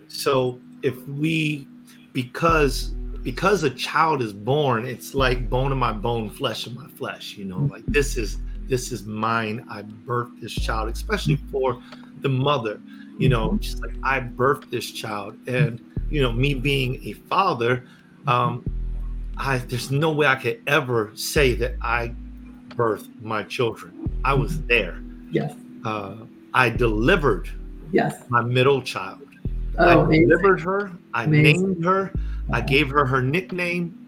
So 0.08 0.60
if 0.82 0.96
we, 1.08 1.66
because 2.12 2.94
because 3.22 3.62
a 3.62 3.70
child 3.70 4.20
is 4.20 4.34
born, 4.34 4.84
it's 4.84 5.14
like 5.14 5.48
bone 5.48 5.72
of 5.72 5.78
my 5.78 5.92
bone, 5.92 6.28
flesh 6.28 6.66
of 6.66 6.74
my 6.74 6.86
flesh. 6.88 7.36
You 7.38 7.46
know, 7.46 7.60
like 7.70 7.86
this 7.86 8.18
is 8.18 8.38
this 8.68 8.92
is 8.92 9.04
mine. 9.04 9.64
I 9.70 9.82
birthed 9.82 10.40
this 10.40 10.52
child, 10.52 10.90
especially 10.90 11.36
for 11.50 11.82
the 12.20 12.28
mother. 12.28 12.80
You 13.18 13.30
know, 13.30 13.50
mm-hmm. 13.50 13.60
she's 13.62 13.80
like 13.80 13.94
I 14.02 14.20
birthed 14.20 14.70
this 14.70 14.90
child, 14.90 15.36
and 15.46 15.80
you 16.10 16.20
know, 16.20 16.32
me 16.32 16.52
being 16.54 17.00
a 17.06 17.12
father, 17.12 17.84
um, 18.26 18.64
I 19.36 19.58
there's 19.58 19.90
no 19.90 20.10
way 20.12 20.26
I 20.26 20.34
could 20.34 20.60
ever 20.66 21.12
say 21.14 21.54
that 21.54 21.76
I 21.80 22.14
birthed 22.70 23.22
my 23.22 23.44
children. 23.44 24.20
I 24.24 24.34
was 24.34 24.60
there. 24.62 25.00
Yes. 25.30 25.54
Uh, 25.84 26.16
I 26.54 26.70
delivered. 26.70 27.48
Yes. 27.92 28.24
My 28.28 28.42
middle 28.42 28.80
child. 28.82 29.20
Oh, 29.78 29.84
I 30.00 30.04
amazing. 30.04 30.28
delivered 30.28 30.60
her. 30.62 30.92
I 31.12 31.24
Amazing. 31.24 31.68
named 31.72 31.84
her. 31.84 32.12
I 32.52 32.60
gave 32.60 32.88
her 32.90 33.04
her 33.06 33.20
nickname. 33.22 33.98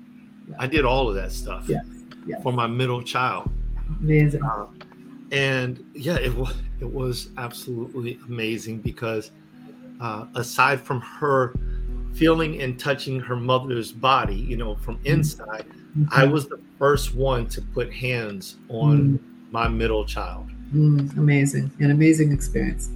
Yeah. 0.48 0.56
I 0.58 0.66
did 0.66 0.84
all 0.84 1.08
of 1.08 1.14
that 1.16 1.32
stuff 1.32 1.64
Yes. 1.68 1.84
Yes. 2.26 2.42
for 2.42 2.52
my 2.52 2.66
middle 2.66 3.02
child. 3.02 3.50
Amazing. 4.00 4.42
Uh, 4.42 4.66
and 5.32 5.84
yeah, 5.94 6.16
it 6.16 6.34
was 6.34 6.54
it 6.80 6.92
was 6.92 7.30
absolutely 7.36 8.18
amazing 8.28 8.78
because 8.78 9.30
uh, 10.00 10.26
aside 10.36 10.80
from 10.80 11.00
her 11.00 11.54
feeling 12.14 12.60
and 12.62 12.78
touching 12.78 13.18
her 13.20 13.36
mother's 13.36 13.90
body, 13.92 14.36
you 14.36 14.56
know, 14.56 14.76
from 14.76 14.96
Mm-hmm. 14.98 15.06
inside, 15.06 15.66
I 16.10 16.24
was 16.24 16.48
the 16.48 16.60
first 16.78 17.14
one 17.14 17.46
to 17.48 17.60
put 17.62 17.92
hands 17.92 18.56
on 18.68 19.18
my 19.50 19.66
middle 19.68 20.04
child. 20.04 20.50
Mm, 20.74 21.16
amazing. 21.16 21.70
An 21.80 21.90
amazing 21.90 22.32
experience. 22.32 22.90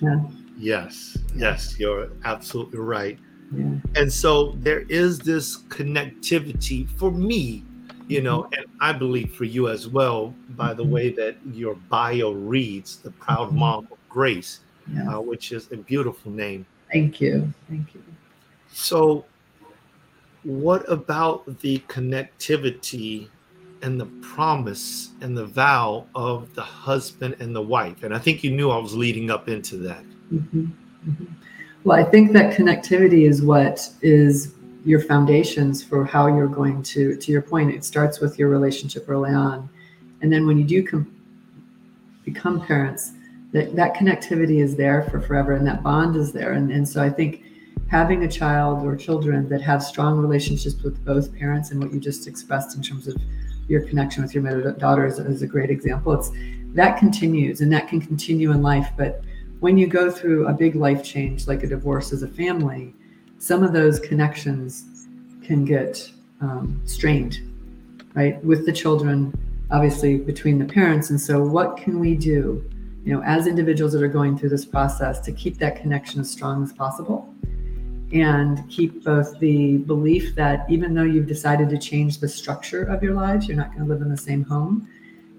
Yeah. 0.00 0.20
Yes, 0.56 1.16
yes, 1.36 1.78
you're 1.78 2.10
absolutely 2.24 2.78
right. 2.80 3.18
Yeah. 3.56 3.74
And 3.96 4.12
so 4.12 4.52
there 4.58 4.80
is 4.88 5.18
this 5.18 5.62
connectivity 5.68 6.88
for 6.98 7.10
me, 7.10 7.64
you 8.08 8.20
know, 8.22 8.42
Mm-hmm. 8.42 8.54
and 8.54 8.66
I 8.80 8.92
believe 8.92 9.34
for 9.34 9.44
you 9.44 9.68
as 9.68 9.86
well, 9.88 10.34
by 10.56 10.74
the 10.74 10.84
Mhm. 10.84 10.90
way 10.90 11.10
that 11.10 11.36
your 11.52 11.74
bio 11.88 12.32
reads, 12.32 12.96
the 12.98 13.10
proud 13.12 13.50
Mhm. 13.50 13.58
mom 13.58 13.88
of 13.90 13.98
Grace, 14.08 14.60
Yeah. 14.92 15.16
uh, 15.16 15.20
which 15.20 15.52
is 15.52 15.68
a 15.72 15.76
beautiful 15.76 16.32
name. 16.32 16.66
Thank 16.92 17.20
you. 17.20 17.52
Thank 17.68 17.94
you. 17.94 18.02
So, 18.72 19.24
what 20.44 20.84
about 20.90 21.60
the 21.60 21.78
connectivity 21.88 23.28
and 23.82 24.00
the 24.00 24.06
promise 24.06 25.10
and 25.20 25.36
the 25.36 25.46
vow 25.46 26.06
of 26.14 26.52
the 26.54 26.62
husband 26.62 27.36
and 27.40 27.54
the 27.54 27.62
wife? 27.62 28.02
And 28.02 28.14
I 28.14 28.18
think 28.18 28.42
you 28.42 28.50
knew 28.50 28.70
I 28.70 28.78
was 28.78 28.94
leading 28.94 29.30
up 29.30 29.48
into 29.48 29.76
that. 29.78 30.02
Mhm. 30.32 30.70
Mhm. 31.08 31.26
Well, 31.84 31.98
I 31.98 32.04
think 32.04 32.32
that 32.32 32.56
connectivity 32.56 33.28
is 33.28 33.42
what 33.42 33.88
is 34.02 34.54
your 34.84 35.00
foundations 35.00 35.82
for 35.82 36.04
how 36.04 36.26
you're 36.28 36.48
going 36.48 36.82
to, 36.82 37.16
to 37.16 37.32
your 37.32 37.42
point, 37.42 37.74
it 37.74 37.84
starts 37.84 38.20
with 38.20 38.38
your 38.38 38.48
relationship 38.48 39.04
early 39.08 39.32
on. 39.32 39.68
And 40.22 40.32
then 40.32 40.46
when 40.46 40.58
you 40.58 40.64
do 40.64 40.82
com- 40.82 41.10
become 42.24 42.60
parents, 42.60 43.12
that, 43.52 43.74
that 43.76 43.94
connectivity 43.94 44.62
is 44.62 44.76
there 44.76 45.02
for 45.04 45.20
forever 45.20 45.52
and 45.52 45.66
that 45.66 45.82
bond 45.82 46.16
is 46.16 46.32
there. 46.32 46.52
And, 46.52 46.70
and 46.70 46.88
so 46.88 47.02
I 47.02 47.10
think 47.10 47.42
having 47.88 48.24
a 48.24 48.28
child 48.28 48.84
or 48.84 48.94
children 48.96 49.48
that 49.48 49.62
have 49.62 49.82
strong 49.82 50.18
relationships 50.18 50.82
with 50.82 51.02
both 51.04 51.34
parents 51.34 51.70
and 51.70 51.82
what 51.82 51.92
you 51.92 51.98
just 51.98 52.26
expressed 52.26 52.76
in 52.76 52.82
terms 52.82 53.08
of 53.08 53.16
your 53.68 53.82
connection 53.82 54.22
with 54.22 54.34
your 54.34 54.42
daughter 54.42 54.72
daughters 54.72 55.18
is 55.18 55.42
a 55.42 55.46
great 55.46 55.70
example. 55.70 56.12
It's 56.14 56.30
that 56.74 56.98
continues 56.98 57.60
and 57.60 57.72
that 57.72 57.88
can 57.88 58.00
continue 58.00 58.50
in 58.50 58.62
life. 58.62 58.90
But 58.96 59.22
when 59.60 59.76
you 59.78 59.86
go 59.86 60.10
through 60.10 60.48
a 60.48 60.52
big 60.52 60.74
life 60.74 61.04
change 61.04 61.46
like 61.46 61.62
a 61.62 61.66
divorce 61.66 62.12
as 62.12 62.22
a 62.22 62.28
family, 62.28 62.94
some 63.38 63.62
of 63.62 63.72
those 63.72 64.00
connections 64.00 65.06
can 65.42 65.64
get 65.64 66.10
um, 66.40 66.80
strained, 66.84 67.40
right? 68.14 68.42
With 68.44 68.66
the 68.66 68.72
children, 68.72 69.32
obviously 69.70 70.18
between 70.18 70.58
the 70.58 70.64
parents. 70.64 71.10
And 71.10 71.20
so, 71.20 71.42
what 71.42 71.76
can 71.76 71.98
we 72.00 72.14
do, 72.14 72.64
you 73.04 73.12
know, 73.12 73.22
as 73.22 73.46
individuals 73.46 73.92
that 73.92 74.02
are 74.02 74.08
going 74.08 74.38
through 74.38 74.50
this 74.50 74.64
process 74.64 75.20
to 75.20 75.32
keep 75.32 75.58
that 75.58 75.80
connection 75.80 76.20
as 76.20 76.30
strong 76.30 76.62
as 76.62 76.72
possible? 76.72 77.27
And 78.12 78.68
keep 78.70 79.04
both 79.04 79.38
the 79.38 79.78
belief 79.78 80.34
that 80.34 80.64
even 80.70 80.94
though 80.94 81.02
you've 81.02 81.26
decided 81.26 81.68
to 81.70 81.78
change 81.78 82.18
the 82.18 82.28
structure 82.28 82.84
of 82.84 83.02
your 83.02 83.14
lives, 83.14 83.46
you're 83.46 83.56
not 83.56 83.68
going 83.74 83.86
to 83.86 83.92
live 83.92 84.00
in 84.00 84.08
the 84.08 84.16
same 84.16 84.44
home, 84.44 84.88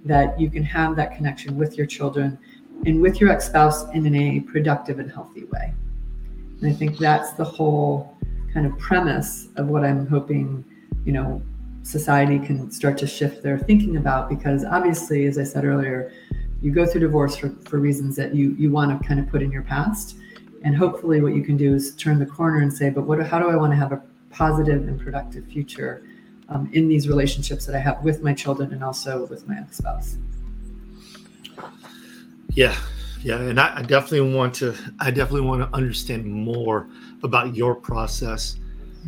that 0.06 0.40
you 0.40 0.50
can 0.50 0.64
have 0.64 0.96
that 0.96 1.16
connection 1.16 1.58
with 1.58 1.78
your 1.78 1.88
children 1.88 2.38
and 2.86 3.02
with 3.02 3.20
your 3.20 3.30
ex 3.30 3.48
spouse 3.48 3.86
in 3.94 4.16
a 4.16 4.40
productive 4.42 5.00
and 5.00 5.12
healthy 5.12 5.46
way. 5.46 5.74
And 6.62 6.72
I 6.72 6.74
think 6.74 6.98
that's 6.98 7.32
the 7.34 7.44
whole 7.44 8.16
kind 8.54 8.66
of 8.66 8.78
premise 8.78 9.48
of 9.56 9.68
what 9.68 9.84
I'm 9.84 10.08
hoping, 10.08 10.64
you 11.06 11.12
know, 11.12 11.42
society 11.84 12.40
can 12.40 12.72
start 12.72 12.98
to 13.00 13.08
shift 13.08 13.42
their 13.42 13.58
thinking 13.58 13.98
about 13.98 14.30
because 14.30 14.64
obviously, 14.64 15.26
as 15.26 15.38
I 15.38 15.44
said 15.44 15.66
earlier, 15.66 16.12
you 16.62 16.72
go 16.72 16.86
through 16.86 17.02
divorce 17.02 17.38
for, 17.38 17.50
for 17.66 17.80
reasons 17.80 18.16
that 18.18 18.36
you 18.36 18.56
you 18.58 18.70
want 18.72 19.02
to 19.02 19.08
kind 19.08 19.20
of 19.20 19.28
put 19.30 19.42
in 19.42 19.52
your 19.52 19.64
past. 19.64 20.18
And 20.64 20.76
hopefully 20.76 21.22
what 21.22 21.36
you 21.36 21.44
can 21.44 21.58
do 21.58 21.74
is 21.76 21.96
turn 21.96 22.20
the 22.20 22.26
corner 22.26 22.62
and 22.62 22.72
say, 22.72 22.90
but 22.90 23.04
what 23.04 23.26
how 23.26 23.40
do 23.40 23.50
I 23.50 23.56
want 23.56 23.72
to 23.72 23.78
have 23.78 23.92
a 23.92 24.02
positive 24.30 24.88
and 24.88 25.00
productive 25.00 25.46
future 25.46 26.04
um, 26.50 26.70
in 26.74 26.88
these 26.88 27.08
relationships 27.08 27.66
that 27.66 27.76
I 27.76 27.80
have 27.80 28.04
with 28.04 28.22
my 28.24 28.34
children 28.34 28.74
and 28.74 28.84
also 28.84 29.26
with 29.28 29.48
my 29.48 29.58
ex-spouse? 29.58 30.18
Yeah, 32.50 32.76
yeah, 33.24 33.38
and 33.38 33.60
I, 33.60 33.78
I 33.78 33.82
definitely 33.84 34.34
want 34.34 34.54
to. 34.56 34.76
I 35.00 35.12
definitely 35.12 35.48
want 35.48 35.62
to 35.62 35.76
understand 35.76 36.26
more 36.26 36.88
about 37.24 37.56
your 37.56 37.76
process 37.76 38.58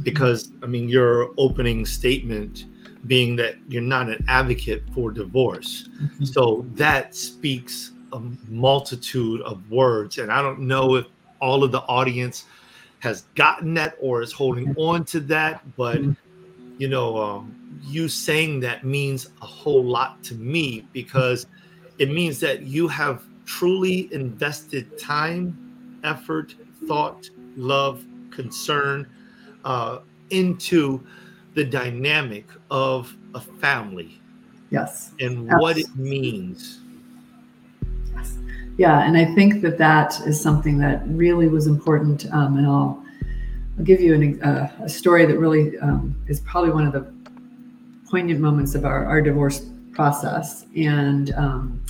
because 0.03 0.51
I 0.63 0.67
mean, 0.67 0.87
your 0.87 1.31
opening 1.37 1.85
statement 1.85 2.65
being 3.07 3.35
that 3.37 3.55
you're 3.67 3.81
not 3.81 4.09
an 4.09 4.23
advocate 4.27 4.83
for 4.93 5.11
divorce, 5.11 5.89
Mhm. 6.01 6.27
so 6.27 6.65
that 6.75 7.15
speaks 7.15 7.91
a 8.13 8.21
multitude 8.47 9.41
of 9.41 9.69
words, 9.71 10.17
and 10.19 10.31
I 10.31 10.41
don't 10.41 10.59
know 10.59 10.95
if 10.95 11.05
all 11.41 11.63
of 11.63 11.71
the 11.71 11.81
audience 11.81 12.45
has 12.99 13.23
gotten 13.35 13.73
that 13.73 13.95
or 13.99 14.21
is 14.21 14.31
holding 14.31 14.73
on 14.77 15.03
to 15.05 15.19
that, 15.19 15.61
but 15.75 15.99
you 16.77 16.87
know, 16.87 17.17
um, 17.17 17.55
you 17.83 18.07
saying 18.07 18.59
that 18.61 18.83
means 18.83 19.27
a 19.41 19.45
whole 19.45 19.83
lot 19.83 20.23
to 20.23 20.35
me 20.35 20.85
because 20.93 21.45
it 21.99 22.09
means 22.09 22.39
that 22.39 22.63
you 22.63 22.87
have 22.87 23.23
truly 23.45 24.11
invested 24.13 24.97
time, 24.97 25.57
effort, 26.03 26.55
thought, 26.87 27.29
love, 27.55 28.03
concern 28.31 29.07
uh, 29.65 29.99
into 30.29 31.05
the 31.53 31.63
dynamic 31.63 32.45
of 32.69 33.15
a 33.35 33.41
family 33.41 34.19
Yes. 34.71 35.11
and 35.19 35.51
what 35.59 35.77
it 35.77 35.93
means. 35.95 36.80
Yeah, 38.77 39.05
and 39.05 39.17
I 39.17 39.25
think 39.25 39.61
that 39.61 39.77
that 39.77 40.19
is 40.25 40.41
something 40.41 40.77
that 40.79 41.03
really 41.07 41.47
was 41.47 41.67
important. 41.67 42.25
Um, 42.31 42.57
and 42.57 42.65
I'll, 42.65 43.03
I'll 43.77 43.83
give 43.83 44.01
you 44.01 44.13
an, 44.15 44.41
uh, 44.41 44.71
a 44.81 44.89
story 44.89 45.25
that 45.25 45.37
really 45.37 45.77
um, 45.79 46.15
is 46.27 46.39
probably 46.41 46.71
one 46.71 46.87
of 46.87 46.93
the 46.93 47.11
poignant 48.09 48.39
moments 48.39 48.75
of 48.75 48.85
our, 48.85 49.05
our 49.05 49.21
divorce 49.21 49.65
process. 49.91 50.65
And 50.75 51.33
um, 51.33 51.81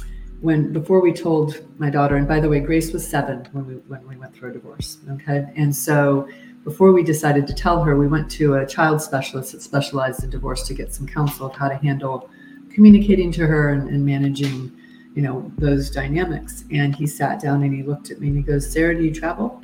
when 0.42 0.74
before 0.74 1.02
we 1.02 1.14
told 1.14 1.64
my 1.80 1.90
daughter, 1.90 2.16
and 2.16 2.28
by 2.28 2.40
the 2.40 2.50
way, 2.50 2.60
Grace 2.60 2.92
was 2.92 3.08
seven 3.08 3.48
when 3.52 3.66
we 3.68 3.74
when 3.88 4.06
we 4.08 4.18
went 4.18 4.34
through 4.34 4.50
a 4.50 4.54
divorce. 4.54 4.98
Okay, 5.12 5.48
and 5.56 5.74
so 5.74 6.28
before 6.64 6.92
we 6.92 7.04
decided 7.04 7.48
to 7.48 7.54
tell 7.54 7.84
her, 7.84 7.96
we 7.96 8.08
went 8.08 8.30
to 8.32 8.56
a 8.56 8.66
child 8.66 9.02
specialist 9.02 9.52
that 9.52 9.62
specialized 9.62 10.24
in 10.24 10.30
divorce 10.30 10.68
to 10.68 10.74
get 10.74 10.94
some 10.94 11.08
counsel 11.08 11.48
of 11.48 11.56
how 11.56 11.68
to 11.68 11.76
handle 11.76 12.30
communicating 12.70 13.32
to 13.34 13.46
her 13.48 13.70
and, 13.70 13.90
and 13.90 14.06
managing 14.06 14.72
you 15.16 15.22
know, 15.22 15.52
those 15.58 15.90
dynamics. 15.90 16.64
And 16.72 16.96
he 16.96 17.08
sat 17.08 17.42
down 17.42 17.64
and 17.64 17.74
he 17.74 17.84
looked 17.84 18.12
at 18.12 18.20
me 18.20 18.28
and 18.28 18.38
he 18.38 18.44
goes, 18.44 18.72
Sarah, 18.72 18.96
do 18.96 19.04
you 19.04 19.14
travel? 19.14 19.62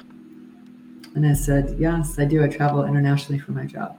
And 1.15 1.25
I 1.25 1.33
said, 1.33 1.75
Yes, 1.79 2.19
I 2.19 2.25
do. 2.25 2.43
I 2.43 2.47
travel 2.47 2.85
internationally 2.85 3.39
for 3.39 3.51
my 3.51 3.65
job. 3.65 3.97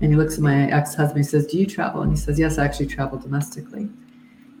And 0.00 0.10
he 0.10 0.16
looks 0.16 0.34
at 0.34 0.40
my 0.40 0.70
ex 0.70 0.94
husband. 0.94 1.24
He 1.24 1.28
says, 1.28 1.46
Do 1.46 1.58
you 1.58 1.66
travel? 1.66 2.02
And 2.02 2.10
he 2.10 2.16
says, 2.16 2.38
Yes, 2.38 2.58
I 2.58 2.64
actually 2.64 2.86
travel 2.86 3.18
domestically. 3.18 3.88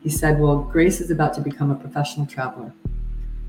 He 0.02 0.08
said, 0.08 0.38
Well, 0.38 0.58
Grace 0.58 1.00
is 1.00 1.10
about 1.10 1.34
to 1.34 1.40
become 1.40 1.70
a 1.70 1.74
professional 1.74 2.26
traveler. 2.26 2.72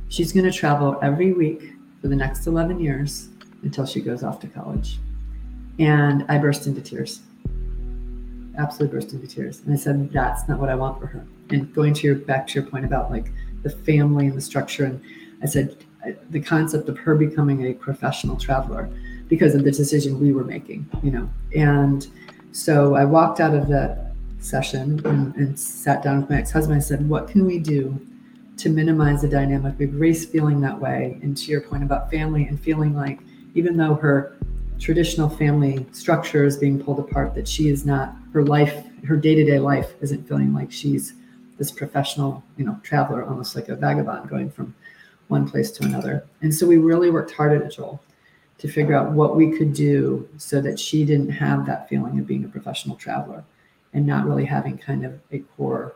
She's 0.10 0.34
going 0.34 0.46
to 0.46 0.52
travel 0.52 0.98
every 1.02 1.34
week 1.34 1.74
for 2.02 2.08
the 2.08 2.16
next 2.16 2.48
11 2.48 2.80
years 2.80 3.30
until 3.64 3.86
she 3.86 4.02
goes 4.02 4.24
off 4.24 4.40
to 4.42 4.48
college. 4.48 5.00
And 5.80 6.26
I 6.28 6.38
burst 6.38 6.68
into 6.68 6.82
tears. 6.82 7.22
Absolutely 8.58 9.00
burst 9.00 9.14
into 9.14 9.28
tears. 9.28 9.62
And 9.66 9.74
I 9.74 9.78
said, 9.78 10.12
That's 10.12 10.48
not 10.48 10.60
what 10.60 10.70
I 10.70 10.76
want 10.76 11.00
for 11.00 11.08
her. 11.08 11.26
And 11.50 11.74
going 11.74 11.94
to 11.94 12.08
your 12.08 12.16
back 12.16 12.48
to 12.48 12.60
your 12.60 12.70
point 12.70 12.86
about 12.86 13.12
like 13.12 13.32
the 13.64 13.70
family 13.70 14.28
and 14.28 14.38
the 14.38 14.42
structure. 14.42 14.86
And 14.86 15.02
I 15.42 15.46
said, 15.46 15.78
the 16.30 16.40
concept 16.40 16.90
of 16.90 16.98
her 17.00 17.16
becoming 17.16 17.66
a 17.68 17.74
professional 17.74 18.36
traveler 18.36 18.90
because 19.28 19.56
of 19.56 19.64
the 19.64 19.72
decision 19.72 20.20
we 20.20 20.34
were 20.34 20.44
making, 20.44 20.90
you 21.04 21.12
know. 21.12 21.30
And 21.56 22.08
so 22.52 22.96
I 22.96 23.06
walked 23.06 23.40
out 23.40 23.54
of 23.54 23.68
that 23.70 24.14
session 24.40 25.06
and, 25.06 25.36
and 25.36 25.60
sat 25.60 26.04
down 26.04 26.22
with 26.22 26.30
my 26.30 26.38
ex-husband. 26.38 26.76
I 26.76 26.82
said, 26.82 27.08
"What 27.08 27.28
can 27.28 27.46
we 27.46 27.60
do 27.60 28.00
to 28.58 28.70
minimize 28.70 29.22
the 29.22 29.30
dynamic 29.30 29.80
of 29.80 29.92
Grace 29.92 30.26
feeling 30.26 30.62
that 30.62 30.80
way?" 30.80 31.20
And 31.22 31.38
to 31.38 31.52
your 31.52 31.62
point 31.62 31.84
about 31.84 32.10
family 32.10 32.46
and 32.46 32.60
feeling 32.60 32.96
like, 32.96 33.20
even 33.54 33.78
though 33.78 33.96
her 33.96 34.36
traditional 34.82 35.30
family 35.30 35.86
structure 35.92 36.44
is 36.44 36.58
being 36.58 36.84
pulled 36.84 37.00
apart, 37.00 37.36
that 37.36 37.48
she 37.48 37.70
is 37.70 37.86
not 37.86 38.16
her 38.34 38.44
life, 38.44 38.84
her 39.06 39.16
day-to-day 39.16 39.60
life 39.60 39.94
isn't 40.02 40.28
feeling 40.28 40.54
like 40.54 40.72
she's 40.72 41.14
this 41.58 41.72
professional, 41.72 42.44
you 42.58 42.66
know, 42.66 42.78
traveler, 42.82 43.24
almost 43.24 43.56
like 43.56 43.70
a 43.70 43.76
vagabond 43.76 44.28
going 44.28 44.50
from 44.50 44.74
one 45.28 45.48
place 45.48 45.70
to 45.72 45.86
another. 45.86 46.26
And 46.42 46.54
so 46.54 46.66
we 46.66 46.78
really 46.78 47.12
worked 47.12 47.32
hard 47.32 47.54
at 47.54 47.62
it, 47.62 47.76
Joel, 47.76 48.02
to 48.58 48.68
figure 48.68 48.96
out 48.96 49.12
what 49.12 49.36
we 49.36 49.56
could 49.56 49.74
do 49.74 50.28
so 50.38 50.60
that 50.62 50.80
she 50.80 51.06
didn't 51.06 51.30
have 51.30 51.66
that 51.68 51.88
feeling 51.88 52.20
of 52.20 52.26
being 52.26 52.44
a 52.44 52.48
professional 52.48 52.96
traveler 52.96 53.44
and 53.94 54.06
not 54.06 54.26
really 54.26 54.46
having 54.46 54.78
kind 54.78 55.06
of 55.06 55.20
a 55.32 55.40
core 55.56 55.94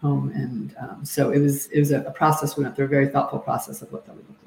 home. 0.00 0.30
And 0.34 0.74
um, 0.80 1.04
so 1.04 1.30
it 1.30 1.38
was 1.38 1.66
it 1.66 1.78
was 1.78 1.92
a, 1.92 2.02
a, 2.02 2.10
process 2.10 2.56
we 2.56 2.64
went 2.64 2.74
through, 2.74 2.86
a 2.86 2.88
very 2.88 3.08
thoughtful 3.08 3.38
process 3.38 3.82
of 3.82 3.92
what 3.92 4.04
that 4.06 4.16
would 4.16 4.28
look 4.28 4.38
like. 4.38 4.41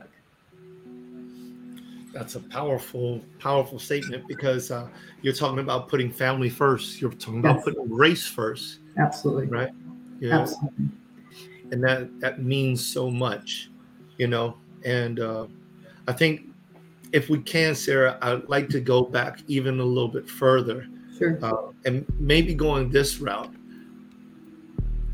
That's 2.15 2.33
a 2.35 2.39
powerful, 2.39 3.21
powerful 3.37 3.77
statement 3.77 4.27
because 4.27 4.71
uh, 4.71 4.87
you're 5.21 5.33
talking 5.33 5.59
about 5.59 5.89
putting 5.89 6.11
family 6.11 6.49
first. 6.49 6.99
You're 6.99 7.11
talking 7.11 7.39
about 7.39 7.63
putting 7.63 7.87
Grace 7.87 8.25
first. 8.25 8.79
Absolutely. 8.97 9.45
Right. 9.45 9.69
Yeah. 10.19 10.39
Absolutely. 10.39 10.87
And 11.71 11.83
that 11.83 12.19
that 12.21 12.41
means 12.41 12.83
so 12.83 13.11
much 13.11 13.69
you 14.17 14.27
know. 14.27 14.57
And 14.83 15.19
uh, 15.19 15.47
I 16.07 16.13
think 16.13 16.41
if 17.11 17.29
we 17.29 17.39
can, 17.39 17.75
Sarah, 17.75 18.17
I'd 18.21 18.47
like 18.49 18.69
to 18.69 18.79
go 18.79 19.03
back 19.03 19.39
even 19.47 19.79
a 19.79 19.83
little 19.83 20.09
bit 20.09 20.29
further. 20.29 20.87
Sure. 21.17 21.39
Uh, 21.41 21.71
and 21.85 22.05
maybe 22.19 22.53
going 22.53 22.89
this 22.89 23.19
route. 23.19 23.53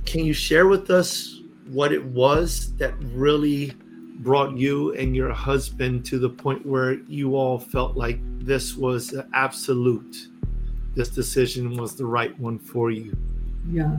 Can 0.06 0.26
you 0.26 0.34
share 0.34 0.68
with 0.68 0.90
us 0.90 1.40
what 1.68 1.94
it 1.94 2.04
was 2.04 2.74
that 2.78 2.94
really 3.14 3.74
brought 4.22 4.58
you 4.58 4.94
and 4.94 5.16
your 5.16 5.32
husband 5.32 6.06
to 6.06 6.20
the 6.20 6.30
point 6.30 6.66
where 6.66 6.94
you 7.08 7.36
all 7.36 7.60
felt 7.60 7.96
like 7.96 8.20
this 8.40 8.76
was 8.76 9.16
absolute? 9.34 10.28
This 10.96 11.10
decision 11.10 11.78
was 11.78 11.96
the 11.96 12.06
right 12.06 12.38
one 12.40 12.60
for 12.60 12.92
you. 12.92 13.16
Yeah. 13.70 13.98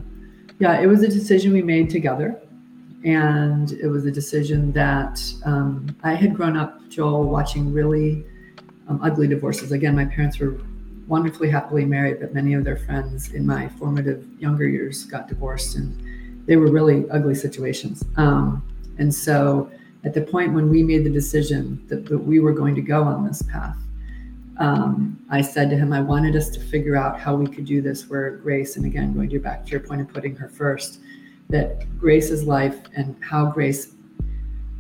Yeah, 0.59 0.81
it 0.81 0.87
was 0.87 1.02
a 1.02 1.09
decision 1.09 1.52
we 1.52 1.62
made 1.62 1.91
together 1.91 2.41
and 3.05 3.73
it 3.73 3.88
was 3.88 4.07
a 4.07 4.11
decision 4.11 4.73
that 4.73 5.21
um, 5.44 5.94
I 6.05 6.14
had 6.14 6.35
grown 6.35 6.57
up, 6.57 6.88
Joel, 6.88 7.25
watching 7.25 7.73
really 7.73 8.25
um, 8.88 9.01
ugly 9.03 9.27
divorces. 9.27 9.73
Again, 9.73 9.97
my 9.97 10.05
parents 10.05 10.38
were 10.38 10.57
wonderfully 11.09 11.51
happily 11.51 11.85
married, 11.85 12.20
but 12.20 12.33
many 12.33 12.55
of 12.55 12.64
their 12.64 12.77
friends 12.77 13.33
in 13.33 13.44
my 13.44 13.68
formative 13.70 14.27
younger 14.38 14.68
years 14.68 15.05
got 15.05 15.29
divorced, 15.29 15.77
and 15.77 16.47
they 16.47 16.57
were 16.57 16.70
really 16.70 17.09
ugly 17.11 17.35
situations. 17.35 18.05
Um, 18.16 18.62
and 18.99 19.12
so, 19.12 19.70
at 20.05 20.15
the 20.15 20.23
point 20.23 20.53
when 20.53 20.69
we 20.69 20.83
made 20.83 21.05
the 21.05 21.11
decision 21.11 21.85
that, 21.88 22.07
that 22.07 22.19
we 22.19 22.41
were 22.41 22.53
going 22.53 22.75
to 22.75 22.83
go 22.83 23.03
on 23.03 23.27
this 23.27 23.43
path, 23.43 23.77
um, 24.59 25.25
I 25.31 25.41
said 25.41 25.71
to 25.71 25.77
him, 25.77 25.93
I 25.93 26.01
wanted 26.01 26.37
us 26.37 26.51
to 26.51 26.61
figure 26.61 26.97
out 26.97 27.19
how 27.19 27.35
we 27.35 27.47
could 27.47 27.65
do 27.65 27.81
this 27.81 28.09
where 28.09 28.33
Grace, 28.37 28.77
and 28.77 28.85
again, 28.85 29.15
going 29.15 29.31
to 29.31 29.38
back 29.38 29.65
to 29.65 29.71
your 29.71 29.81
point 29.81 30.01
of 30.01 30.09
putting 30.09 30.37
her 30.37 30.49
first, 30.49 31.01
that 31.49 31.87
Grace's 31.99 32.45
life 32.45 32.79
and 32.95 33.17
how 33.23 33.47
Grace 33.47 33.95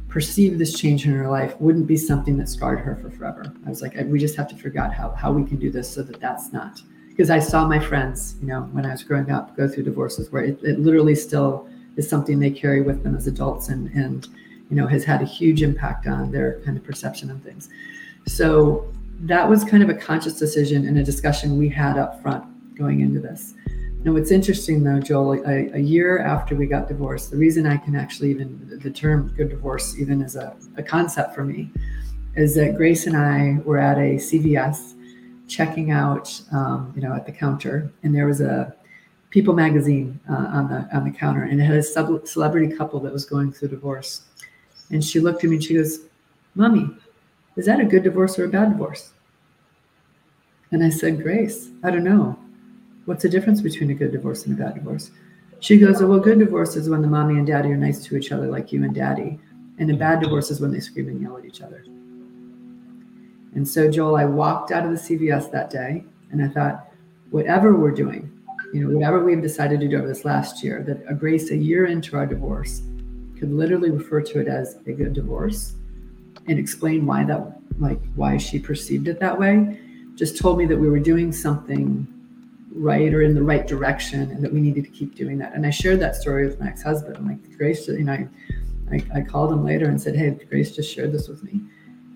perceived 0.08 0.58
this 0.58 0.78
change 0.78 1.06
in 1.06 1.12
her 1.12 1.28
life 1.28 1.58
wouldn't 1.58 1.86
be 1.86 1.96
something 1.96 2.36
that 2.36 2.48
scarred 2.48 2.80
her 2.80 2.96
for 2.96 3.10
forever. 3.10 3.44
I 3.64 3.68
was 3.68 3.80
like, 3.80 3.96
we 4.06 4.18
just 4.18 4.36
have 4.36 4.48
to 4.48 4.56
figure 4.56 4.80
out 4.80 4.92
how, 4.92 5.10
how 5.12 5.32
we 5.32 5.44
can 5.44 5.58
do 5.58 5.70
this 5.70 5.90
so 5.90 6.02
that 6.02 6.20
that's 6.20 6.52
not. 6.52 6.82
Because 7.08 7.30
I 7.30 7.38
saw 7.38 7.66
my 7.66 7.78
friends, 7.78 8.36
you 8.40 8.48
know, 8.48 8.62
when 8.72 8.84
I 8.84 8.90
was 8.90 9.02
growing 9.02 9.30
up, 9.30 9.56
go 9.56 9.68
through 9.68 9.84
divorces 9.84 10.30
where 10.30 10.44
it, 10.44 10.62
it 10.62 10.80
literally 10.80 11.14
still 11.14 11.68
is 11.96 12.08
something 12.08 12.38
they 12.38 12.50
carry 12.50 12.82
with 12.82 13.02
them 13.02 13.14
as 13.14 13.26
adults 13.26 13.68
and, 13.68 13.90
and, 13.92 14.28
you 14.72 14.80
know, 14.80 14.86
has 14.86 15.04
had 15.04 15.20
a 15.20 15.26
huge 15.26 15.62
impact 15.62 16.06
on 16.06 16.32
their 16.32 16.58
kind 16.60 16.78
of 16.78 16.82
perception 16.82 17.30
of 17.30 17.42
things. 17.42 17.68
So 18.26 18.90
that 19.20 19.46
was 19.46 19.64
kind 19.64 19.82
of 19.82 19.90
a 19.90 19.94
conscious 19.94 20.38
decision 20.38 20.88
and 20.88 20.96
a 20.96 21.04
discussion 21.04 21.58
we 21.58 21.68
had 21.68 21.98
up 21.98 22.22
front 22.22 22.42
going 22.74 23.00
into 23.00 23.20
this. 23.20 23.52
Now, 24.02 24.14
what's 24.14 24.30
interesting 24.30 24.82
though, 24.82 24.98
Joel, 24.98 25.46
a, 25.46 25.70
a, 25.74 25.78
year 25.78 26.20
after 26.20 26.56
we 26.56 26.64
got 26.64 26.88
divorced, 26.88 27.30
the 27.30 27.36
reason 27.36 27.66
I 27.66 27.76
can 27.76 27.94
actually 27.94 28.30
even, 28.30 28.80
the 28.82 28.90
term 28.90 29.28
good 29.36 29.50
divorce 29.50 29.98
even 29.98 30.22
is 30.22 30.36
a, 30.36 30.56
a 30.78 30.82
concept 30.82 31.34
for 31.34 31.44
me, 31.44 31.70
is 32.34 32.54
that 32.54 32.74
Grace 32.74 33.06
and 33.06 33.14
I 33.14 33.58
were 33.66 33.78
at 33.78 33.98
a 33.98 34.14
CVS 34.16 34.94
checking 35.48 35.90
out, 35.90 36.40
um, 36.50 36.94
you 36.96 37.02
know, 37.02 37.12
at 37.12 37.26
the 37.26 37.32
counter, 37.32 37.92
and 38.02 38.14
there 38.14 38.26
was 38.26 38.40
a 38.40 38.74
People 39.28 39.54
magazine 39.54 40.20
uh, 40.28 40.34
on 40.34 40.68
the 40.68 40.86
on 40.94 41.04
the 41.04 41.10
counter, 41.10 41.44
and 41.44 41.58
it 41.58 41.64
had 41.64 41.76
a 41.76 41.82
sub- 41.82 42.28
celebrity 42.28 42.76
couple 42.76 43.00
that 43.00 43.10
was 43.10 43.24
going 43.24 43.50
through 43.50 43.68
divorce. 43.68 44.24
And 44.92 45.02
she 45.02 45.20
looked 45.20 45.42
at 45.42 45.50
me 45.50 45.56
and 45.56 45.64
she 45.64 45.74
goes, 45.74 46.00
Mommy, 46.54 46.88
is 47.56 47.66
that 47.66 47.80
a 47.80 47.84
good 47.84 48.04
divorce 48.04 48.38
or 48.38 48.44
a 48.44 48.48
bad 48.48 48.70
divorce? 48.70 49.10
And 50.70 50.84
I 50.84 50.90
said, 50.90 51.22
Grace, 51.22 51.70
I 51.82 51.90
don't 51.90 52.04
know. 52.04 52.38
What's 53.04 53.22
the 53.22 53.28
difference 53.28 53.60
between 53.60 53.90
a 53.90 53.94
good 53.94 54.12
divorce 54.12 54.46
and 54.46 54.58
a 54.58 54.62
bad 54.62 54.76
divorce? 54.76 55.10
She 55.60 55.78
goes, 55.78 56.02
oh, 56.02 56.06
well, 56.08 56.20
good 56.20 56.38
divorce 56.38 56.76
is 56.76 56.88
when 56.88 57.02
the 57.02 57.08
mommy 57.08 57.34
and 57.34 57.46
daddy 57.46 57.70
are 57.70 57.76
nice 57.76 58.04
to 58.04 58.16
each 58.16 58.32
other, 58.32 58.48
like 58.48 58.72
you 58.72 58.84
and 58.84 58.94
daddy. 58.94 59.38
And 59.78 59.90
a 59.90 59.94
bad 59.94 60.20
divorce 60.20 60.50
is 60.50 60.60
when 60.60 60.72
they 60.72 60.80
scream 60.80 61.08
and 61.08 61.20
yell 61.20 61.36
at 61.36 61.44
each 61.44 61.62
other. 61.62 61.84
And 63.54 63.66
so, 63.66 63.90
Joel, 63.90 64.16
I 64.16 64.24
walked 64.24 64.72
out 64.72 64.84
of 64.84 64.90
the 64.90 64.96
CVS 64.96 65.50
that 65.52 65.70
day 65.70 66.04
and 66.30 66.42
I 66.42 66.48
thought, 66.48 66.88
whatever 67.30 67.76
we're 67.76 67.92
doing, 67.92 68.30
you 68.72 68.84
know, 68.84 68.94
whatever 68.94 69.24
we've 69.24 69.42
decided 69.42 69.80
to 69.80 69.88
do 69.88 69.98
over 69.98 70.08
this 70.08 70.24
last 70.24 70.62
year, 70.62 70.82
that 70.86 71.02
a 71.08 71.14
Grace 71.14 71.50
a 71.50 71.56
year 71.56 71.86
into 71.86 72.16
our 72.16 72.26
divorce 72.26 72.82
could 73.42 73.52
literally 73.52 73.90
refer 73.90 74.20
to 74.20 74.38
it 74.38 74.46
as 74.46 74.76
a 74.86 74.92
good 74.92 75.12
divorce 75.12 75.74
and 76.46 76.60
explain 76.60 77.04
why 77.04 77.24
that, 77.24 77.60
like, 77.80 77.98
why 78.14 78.36
she 78.36 78.56
perceived 78.56 79.08
it 79.08 79.18
that 79.18 79.36
way, 79.36 79.80
just 80.14 80.38
told 80.38 80.58
me 80.58 80.64
that 80.64 80.76
we 80.76 80.88
were 80.88 81.00
doing 81.00 81.32
something 81.32 82.06
right 82.72 83.12
or 83.12 83.22
in 83.22 83.34
the 83.34 83.42
right 83.42 83.66
direction 83.66 84.30
and 84.30 84.44
that 84.44 84.52
we 84.52 84.60
needed 84.60 84.84
to 84.84 84.90
keep 84.90 85.16
doing 85.16 85.38
that. 85.38 85.54
And 85.54 85.66
I 85.66 85.70
shared 85.70 85.98
that 85.98 86.14
story 86.14 86.46
with 86.46 86.60
my 86.60 86.68
ex-husband. 86.68 87.16
I'm 87.16 87.26
like, 87.26 87.58
Grace, 87.58 87.88
you 87.88 88.04
know, 88.04 88.12
I, 88.12 88.28
I, 88.92 89.18
I 89.18 89.20
called 89.22 89.52
him 89.52 89.64
later 89.64 89.86
and 89.86 90.00
said, 90.00 90.14
Hey, 90.14 90.30
Grace 90.48 90.76
just 90.76 90.94
shared 90.94 91.10
this 91.10 91.26
with 91.26 91.42
me. 91.42 91.60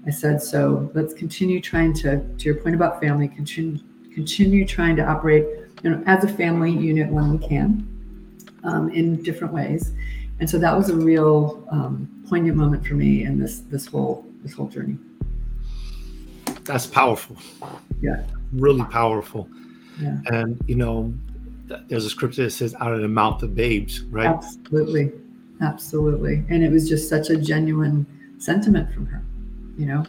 I 0.07 0.11
said, 0.11 0.41
so 0.41 0.89
let's 0.95 1.13
continue 1.13 1.61
trying 1.61 1.93
to, 1.95 2.23
to 2.23 2.45
your 2.45 2.55
point 2.55 2.77
about 2.77 3.01
family, 3.01 3.27
continue, 3.27 3.81
continue 4.15 4.65
trying 4.65 4.95
to 4.95 5.05
operate, 5.05 5.45
you 5.83 5.91
know, 5.91 6.05
as 6.07 6.23
a 6.23 6.29
family 6.29 6.71
unit 6.71 7.11
when 7.11 7.37
we 7.37 7.45
can, 7.45 7.85
um, 8.63 8.91
in 8.91 9.21
different 9.25 9.53
ways. 9.53 9.93
And 10.39 10.49
so 10.49 10.59
that 10.59 10.77
was 10.77 10.91
a 10.91 10.97
real 10.97 11.67
um, 11.71 12.09
poignant 12.29 12.57
moment 12.57 12.87
for 12.87 12.95
me 12.95 13.25
in 13.25 13.39
this 13.39 13.61
this 13.61 13.87
whole 13.87 14.25
this 14.43 14.53
whole 14.53 14.69
journey. 14.69 14.99
That's 16.65 16.87
powerful. 16.87 17.37
Yeah. 18.03 18.25
Really 18.53 18.85
powerful. 18.85 19.49
Yeah. 20.01 20.19
And, 20.27 20.63
you 20.67 20.75
know, 20.75 21.15
there's 21.89 22.05
a 22.05 22.11
scripture 22.11 22.45
that 22.45 22.51
says, 22.51 22.75
out 22.81 22.93
of 22.93 23.01
the 23.01 23.09
mouth 23.09 23.43
of 23.43 23.55
babes, 23.55 24.03
right? 24.05 24.27
Absolutely. 24.27 25.13
Absolutely. 25.63 26.45
And 26.49 26.63
it 26.63 26.71
was 26.71 26.89
just 26.89 27.09
such 27.09 27.31
a 27.31 27.37
genuine 27.37 28.05
sentiment 28.39 28.93
from 28.93 29.07
her, 29.07 29.23
you 29.79 29.87
know? 29.87 30.05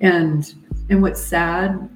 And, 0.00 0.54
and 0.88 1.02
what's 1.02 1.20
sad, 1.20 1.88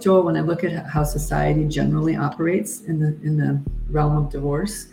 Joel, 0.00 0.24
when 0.24 0.36
I 0.36 0.40
look 0.40 0.64
at 0.64 0.86
how 0.86 1.04
society 1.04 1.64
generally 1.64 2.16
operates 2.16 2.82
in 2.82 2.98
the, 2.98 3.08
in 3.26 3.36
the 3.36 3.62
realm 3.88 4.16
of 4.16 4.30
divorce, 4.30 4.88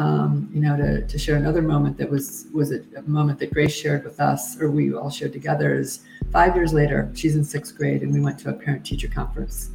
um, 0.00 0.48
you 0.50 0.62
know, 0.62 0.78
to, 0.78 1.06
to 1.06 1.18
share 1.18 1.36
another 1.36 1.60
moment 1.60 1.98
that 1.98 2.08
was 2.08 2.46
was 2.54 2.72
a, 2.72 2.80
a, 2.96 3.02
moment 3.02 3.38
that 3.40 3.52
Grace 3.52 3.74
shared 3.74 4.02
with 4.02 4.18
us, 4.18 4.58
or 4.58 4.70
we 4.70 4.94
all 4.94 5.10
shared 5.10 5.34
together, 5.34 5.78
is 5.78 6.00
five 6.32 6.56
years 6.56 6.72
later, 6.72 7.10
she's 7.14 7.36
in 7.36 7.44
sixth 7.44 7.76
grade, 7.76 8.00
and 8.00 8.10
we 8.10 8.18
went 8.18 8.38
to 8.38 8.48
a 8.48 8.54
parent 8.54 8.86
teacher 8.86 9.08
conference, 9.08 9.68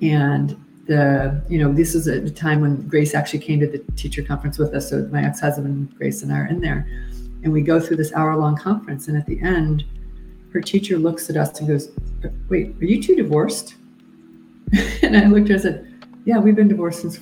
and 0.00 0.56
the 0.86 1.42
you 1.48 1.58
know 1.58 1.72
this 1.72 1.96
is 1.96 2.06
a 2.06 2.30
time 2.30 2.60
when 2.60 2.86
Grace 2.86 3.16
actually 3.16 3.40
came 3.40 3.58
to 3.58 3.66
the 3.66 3.78
teacher 3.96 4.22
conference 4.22 4.58
with 4.58 4.72
us. 4.74 4.90
So 4.90 5.08
my 5.10 5.24
ex-husband 5.24 5.92
Grace 5.96 6.22
and 6.22 6.32
I 6.32 6.38
are 6.38 6.46
in 6.46 6.60
there, 6.60 6.86
and 7.42 7.52
we 7.52 7.60
go 7.60 7.80
through 7.80 7.96
this 7.96 8.12
hour-long 8.12 8.56
conference. 8.56 9.08
And 9.08 9.16
at 9.16 9.26
the 9.26 9.40
end, 9.40 9.84
her 10.52 10.60
teacher 10.60 10.98
looks 10.98 11.30
at 11.30 11.36
us 11.36 11.58
and 11.58 11.66
goes, 11.66 11.90
"Wait, 12.48 12.76
are 12.80 12.84
you 12.84 13.02
two 13.02 13.16
divorced?" 13.16 13.74
and 15.02 15.16
I 15.16 15.26
looked 15.26 15.46
at 15.46 15.48
her 15.48 15.54
and 15.54 15.62
said, 15.62 16.06
"Yeah, 16.26 16.38
we've 16.38 16.54
been 16.54 16.68
divorced 16.68 17.00
since 17.00 17.18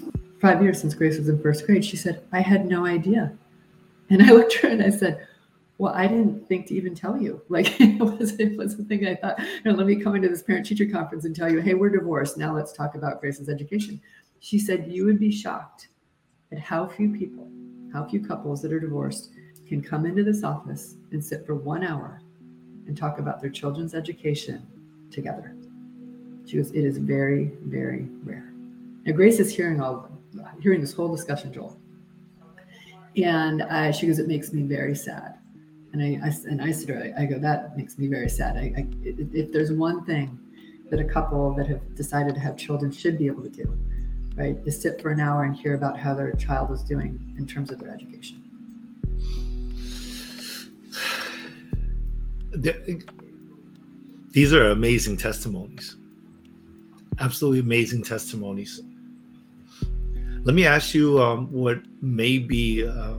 five 0.46 0.62
years 0.62 0.80
since 0.80 0.94
Grace 0.94 1.18
was 1.18 1.28
in 1.28 1.40
first 1.42 1.66
grade." 1.66 1.84
She 1.84 1.96
said, 1.96 2.22
"I 2.32 2.40
had 2.40 2.66
no 2.66 2.86
idea," 2.86 3.36
and 4.10 4.22
I 4.22 4.32
looked 4.32 4.56
at 4.56 4.62
her 4.62 4.68
and 4.68 4.82
I 4.82 4.90
said 4.90 5.26
well, 5.78 5.92
I 5.94 6.06
didn't 6.06 6.48
think 6.48 6.66
to 6.68 6.74
even 6.74 6.94
tell 6.94 7.20
you. 7.20 7.42
Like 7.48 7.80
it 7.80 7.98
was 7.98 8.32
it 8.38 8.56
was 8.56 8.78
a 8.78 8.84
thing 8.84 9.06
I 9.06 9.14
thought, 9.14 9.38
know, 9.64 9.72
let 9.72 9.86
me 9.86 9.96
come 9.96 10.14
into 10.14 10.28
this 10.28 10.42
parent 10.42 10.66
teacher 10.66 10.86
conference 10.86 11.24
and 11.24 11.34
tell 11.34 11.50
you, 11.50 11.60
hey, 11.60 11.74
we're 11.74 11.90
divorced. 11.90 12.36
Now 12.36 12.54
let's 12.54 12.72
talk 12.72 12.94
about 12.94 13.20
Grace's 13.20 13.48
education. 13.48 14.00
She 14.40 14.58
said 14.58 14.90
you 14.90 15.04
would 15.06 15.18
be 15.18 15.30
shocked 15.30 15.88
at 16.52 16.58
how 16.58 16.86
few 16.86 17.10
people, 17.10 17.48
how 17.92 18.04
few 18.04 18.20
couples 18.20 18.62
that 18.62 18.72
are 18.72 18.80
divorced 18.80 19.30
can 19.66 19.80
come 19.82 20.06
into 20.06 20.22
this 20.22 20.44
office 20.44 20.96
and 21.12 21.24
sit 21.24 21.46
for 21.46 21.54
one 21.54 21.82
hour 21.82 22.20
and 22.86 22.96
talk 22.96 23.18
about 23.18 23.40
their 23.40 23.50
children's 23.50 23.94
education 23.94 24.66
together. 25.10 25.54
She 26.46 26.56
goes, 26.56 26.70
it 26.70 26.84
is 26.84 26.98
very, 26.98 27.52
very 27.64 28.08
rare. 28.22 28.52
Now 29.04 29.12
Grace 29.12 29.40
is 29.40 29.54
hearing 29.54 29.80
all 29.80 30.10
hearing 30.60 30.80
this 30.80 30.92
whole 30.92 31.14
discussion, 31.14 31.52
Joel. 31.52 31.78
And 33.16 33.62
uh, 33.62 33.92
she 33.92 34.06
goes, 34.06 34.18
it 34.18 34.28
makes 34.28 34.52
me 34.52 34.62
very 34.62 34.94
sad 34.94 35.38
and 35.98 36.22
I, 36.22 36.26
I 36.26 36.32
and 36.50 36.60
I 36.62 36.72
said, 36.72 37.14
I, 37.16 37.22
I 37.22 37.26
go, 37.26 37.38
that 37.38 37.76
makes 37.76 37.98
me 37.98 38.06
very 38.06 38.28
sad. 38.28 38.56
I, 38.56 38.72
I, 38.76 38.86
if 39.02 39.50
there's 39.50 39.72
one 39.72 40.04
thing 40.04 40.38
that 40.90 41.00
a 41.00 41.04
couple 41.04 41.54
that 41.54 41.66
have 41.66 41.94
decided 41.94 42.34
to 42.34 42.40
have 42.40 42.56
children 42.56 42.92
should 42.92 43.16
be 43.18 43.26
able 43.26 43.42
to 43.42 43.48
do, 43.48 43.78
right, 44.36 44.56
is 44.66 44.80
sit 44.80 45.00
for 45.00 45.10
an 45.10 45.20
hour 45.20 45.44
and 45.44 45.56
hear 45.56 45.74
about 45.74 45.98
how 45.98 46.14
their 46.14 46.32
child 46.32 46.70
is 46.70 46.82
doing 46.82 47.34
in 47.38 47.46
terms 47.46 47.70
of 47.70 47.78
their 47.78 47.90
education. 47.90 48.42
These 54.30 54.52
are 54.52 54.70
amazing 54.70 55.16
testimonies. 55.16 55.96
Absolutely 57.20 57.60
amazing 57.60 58.02
testimonies. 58.02 58.82
Let 60.46 60.54
me 60.54 60.64
ask 60.64 60.94
you 60.94 61.20
um, 61.20 61.50
what 61.50 61.80
may 62.00 62.38
be 62.38 62.86
uh, 62.86 63.18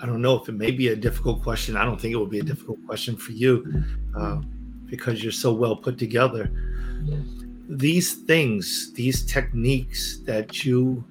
I 0.00 0.06
don't 0.06 0.22
know 0.22 0.36
if 0.40 0.48
it 0.48 0.52
may 0.52 0.70
be 0.70 0.88
a 0.88 0.96
difficult 0.96 1.42
question. 1.42 1.76
I 1.76 1.84
don't 1.84 2.00
think 2.00 2.12
it 2.12 2.16
would 2.16 2.30
be 2.30 2.38
a 2.38 2.44
difficult 2.44 2.78
question 2.86 3.16
for 3.16 3.32
you 3.32 3.82
uh, 4.16 4.40
because 4.86 5.22
you're 5.22 5.32
so 5.32 5.52
well 5.52 5.74
put 5.74 5.98
together. 5.98 6.50
These 7.68 8.22
things, 8.22 8.92
these 8.92 9.24
techniques 9.24 10.20
that 10.24 10.64
you 10.64 11.02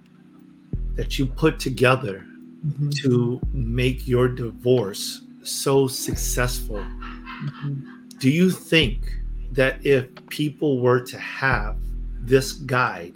that 0.96 1.20
you 1.20 1.26
put 1.26 1.60
together 1.60 2.26
mm-hmm. 2.66 2.90
to 3.02 3.42
make 3.52 4.08
your 4.08 4.30
divorce 4.30 5.22
so 5.44 5.88
successful. 5.88 6.78
Mm-hmm. 6.78 8.18
Do 8.20 8.30
you 8.30 8.52
think 8.52 9.12
that 9.52 9.86
if 9.86 10.08
people 10.30 10.80
were 10.80 11.02
to 11.02 11.18
have 11.18 11.76
this 12.22 12.54
guide. 12.54 13.16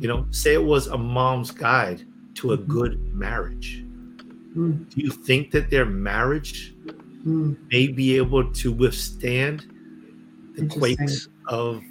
You 0.00 0.08
know, 0.08 0.26
say 0.30 0.54
it 0.54 0.64
was 0.64 0.86
a 0.88 0.98
mom's 0.98 1.50
guide 1.50 2.02
to 2.34 2.52
a 2.52 2.58
mm-hmm. 2.58 2.72
good 2.72 3.14
marriage, 3.14 3.82
Mm. 4.56 4.88
Do 4.90 5.00
you 5.00 5.10
think 5.10 5.50
that 5.52 5.70
their 5.70 5.86
marriage 5.86 6.74
mm. 7.26 7.56
may 7.70 7.88
be 7.88 8.16
able 8.16 8.52
to 8.52 8.72
withstand 8.72 9.66
the 10.56 10.66
quakes 10.66 11.28
of 11.48 11.82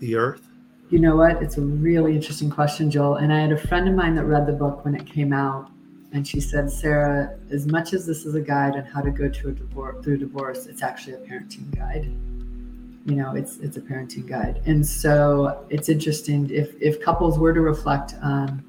the 0.00 0.16
earth? 0.16 0.48
You 0.90 0.98
know 0.98 1.16
what? 1.16 1.42
It's 1.42 1.58
a 1.58 1.62
really 1.62 2.14
interesting 2.14 2.50
question, 2.50 2.90
Joel. 2.90 3.16
And 3.16 3.32
I 3.32 3.40
had 3.40 3.52
a 3.52 3.56
friend 3.56 3.88
of 3.88 3.94
mine 3.94 4.14
that 4.14 4.24
read 4.24 4.46
the 4.46 4.52
book 4.52 4.84
when 4.84 4.94
it 4.94 5.06
came 5.06 5.32
out, 5.32 5.70
and 6.12 6.26
she 6.26 6.40
said, 6.40 6.70
Sarah, 6.70 7.36
as 7.50 7.66
much 7.66 7.92
as 7.92 8.06
this 8.06 8.24
is 8.24 8.34
a 8.34 8.40
guide 8.40 8.76
on 8.76 8.84
how 8.84 9.00
to 9.00 9.10
go 9.10 9.28
to 9.28 9.48
a 9.48 9.52
divorce 9.52 10.02
through 10.04 10.18
divorce, 10.18 10.66
it's 10.66 10.82
actually 10.82 11.14
a 11.14 11.18
parenting 11.18 11.74
guide. 11.76 12.14
You 13.06 13.16
know, 13.16 13.34
it's 13.34 13.58
it's 13.58 13.76
a 13.76 13.80
parenting 13.80 14.26
guide. 14.26 14.62
And 14.66 14.86
so 14.86 15.66
it's 15.68 15.88
interesting 15.88 16.50
if 16.50 16.74
if 16.80 17.00
couples 17.00 17.38
were 17.38 17.52
to 17.52 17.60
reflect 17.60 18.14
on 18.22 18.64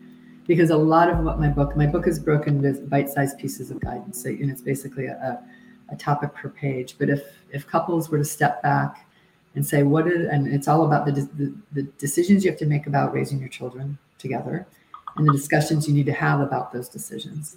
because 0.48 0.70
a 0.70 0.78
lot 0.78 1.10
of 1.10 1.20
what 1.20 1.40
my 1.40 1.50
book, 1.50 1.76
my 1.76 1.88
book 1.88 2.08
is 2.08 2.20
broken 2.20 2.64
into 2.64 2.82
bite-sized 2.82 3.40
pieces 3.40 3.72
of 3.72 3.80
guidance. 3.80 4.22
So, 4.22 4.30
and 4.30 4.52
it's 4.52 4.62
basically 4.62 5.08
a, 5.08 5.42
a 5.90 5.96
topic 5.96 6.34
per 6.36 6.50
page. 6.50 6.96
But 6.98 7.10
if 7.10 7.24
if 7.52 7.66
couples 7.66 8.10
were 8.10 8.18
to 8.18 8.26
step 8.26 8.62
back 8.62 9.08
and 9.56 9.66
say, 9.66 9.84
what 9.84 10.08
is, 10.08 10.28
and 10.28 10.48
it's 10.48 10.68
all 10.68 10.86
about 10.86 11.06
the, 11.06 11.14
the, 11.14 11.54
the 11.72 11.84
decisions 11.98 12.44
you 12.44 12.52
have 12.52 12.60
to 12.60 12.66
make 12.66 12.88
about 12.88 13.14
raising 13.14 13.40
your 13.40 13.48
children 13.48 13.98
together 14.18 14.68
and 15.16 15.28
the 15.28 15.32
discussions 15.32 15.88
you 15.88 15.94
need 15.94 16.06
to 16.06 16.14
have 16.14 16.42
about 16.42 16.74
those 16.74 16.90
decisions. 16.90 17.56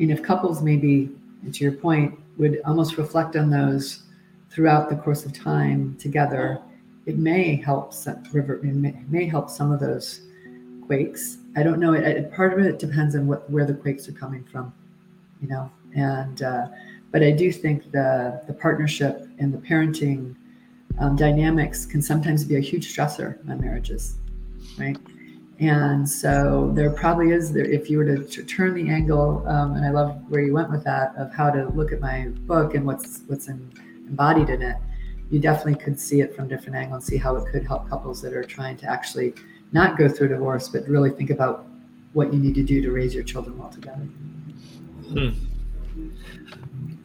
And 0.00 0.10
if 0.10 0.22
couples 0.22 0.62
maybe, 0.62 1.10
to 1.52 1.64
your 1.64 1.72
point, 1.72 2.18
would 2.38 2.60
almost 2.64 2.96
reflect 2.96 3.36
on 3.36 3.50
those 3.50 4.02
throughout 4.56 4.88
the 4.88 4.96
course 4.96 5.26
of 5.26 5.34
time 5.34 5.94
together, 6.00 6.62
it 7.04 7.18
may 7.18 7.56
help 7.56 7.92
some, 7.92 8.22
river, 8.32 8.54
it 8.54 8.64
may, 8.64 8.94
may 9.10 9.26
help 9.26 9.50
some 9.50 9.70
of 9.70 9.80
those 9.80 10.22
quakes. 10.86 11.36
I 11.56 11.62
don't 11.62 11.78
know. 11.78 11.92
It, 11.92 12.04
it, 12.04 12.32
part 12.32 12.58
of 12.58 12.64
it 12.64 12.78
depends 12.78 13.14
on 13.14 13.26
what 13.26 13.48
where 13.50 13.66
the 13.66 13.74
quakes 13.74 14.08
are 14.08 14.12
coming 14.12 14.44
from, 14.44 14.72
you 15.42 15.48
know. 15.48 15.70
And 15.94 16.40
uh, 16.42 16.68
but 17.12 17.22
I 17.22 17.32
do 17.32 17.52
think 17.52 17.92
the 17.92 18.42
the 18.46 18.54
partnership 18.54 19.28
and 19.38 19.52
the 19.52 19.58
parenting 19.58 20.34
um, 20.98 21.16
dynamics 21.16 21.84
can 21.84 22.00
sometimes 22.00 22.42
be 22.42 22.56
a 22.56 22.60
huge 22.60 22.96
stressor 22.96 23.38
on 23.50 23.60
marriages, 23.60 24.16
right? 24.78 24.96
And 25.58 26.08
so 26.08 26.70
there 26.74 26.90
probably 26.90 27.30
is 27.30 27.52
there 27.52 27.64
if 27.64 27.90
you 27.90 27.98
were 27.98 28.04
to, 28.04 28.24
to 28.24 28.42
turn 28.42 28.72
the 28.72 28.88
angle, 28.88 29.46
um, 29.46 29.74
and 29.74 29.84
I 29.84 29.90
love 29.90 30.18
where 30.28 30.40
you 30.40 30.54
went 30.54 30.70
with 30.70 30.84
that 30.84 31.14
of 31.16 31.34
how 31.34 31.50
to 31.50 31.68
look 31.68 31.92
at 31.92 32.00
my 32.00 32.28
book 32.46 32.74
and 32.74 32.86
what's 32.86 33.20
what's 33.26 33.48
in, 33.48 33.70
embodied 34.08 34.50
in 34.50 34.62
it. 34.62 34.76
You 35.30 35.40
definitely 35.40 35.82
could 35.82 35.98
see 35.98 36.20
it 36.20 36.34
from 36.34 36.48
different 36.48 36.76
angles, 36.76 37.06
see 37.06 37.16
how 37.16 37.36
it 37.36 37.50
could 37.50 37.66
help 37.66 37.88
couples 37.88 38.22
that 38.22 38.32
are 38.32 38.44
trying 38.44 38.76
to 38.78 38.86
actually 38.86 39.34
not 39.72 39.98
go 39.98 40.08
through 40.08 40.28
divorce, 40.28 40.68
but 40.68 40.86
really 40.86 41.10
think 41.10 41.30
about 41.30 41.66
what 42.12 42.32
you 42.32 42.38
need 42.38 42.54
to 42.54 42.62
do 42.62 42.80
to 42.80 42.90
raise 42.92 43.14
your 43.14 43.24
children 43.24 43.58
well 43.58 43.68
together. 43.68 44.08
Hmm. 45.08 45.30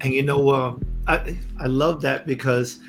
And 0.02 0.14
you 0.14 0.24
know, 0.24 0.50
uh, 0.50 0.76
I 1.08 1.38
I 1.60 1.68
love 1.68 2.02
that 2.02 2.26
because 2.26 2.80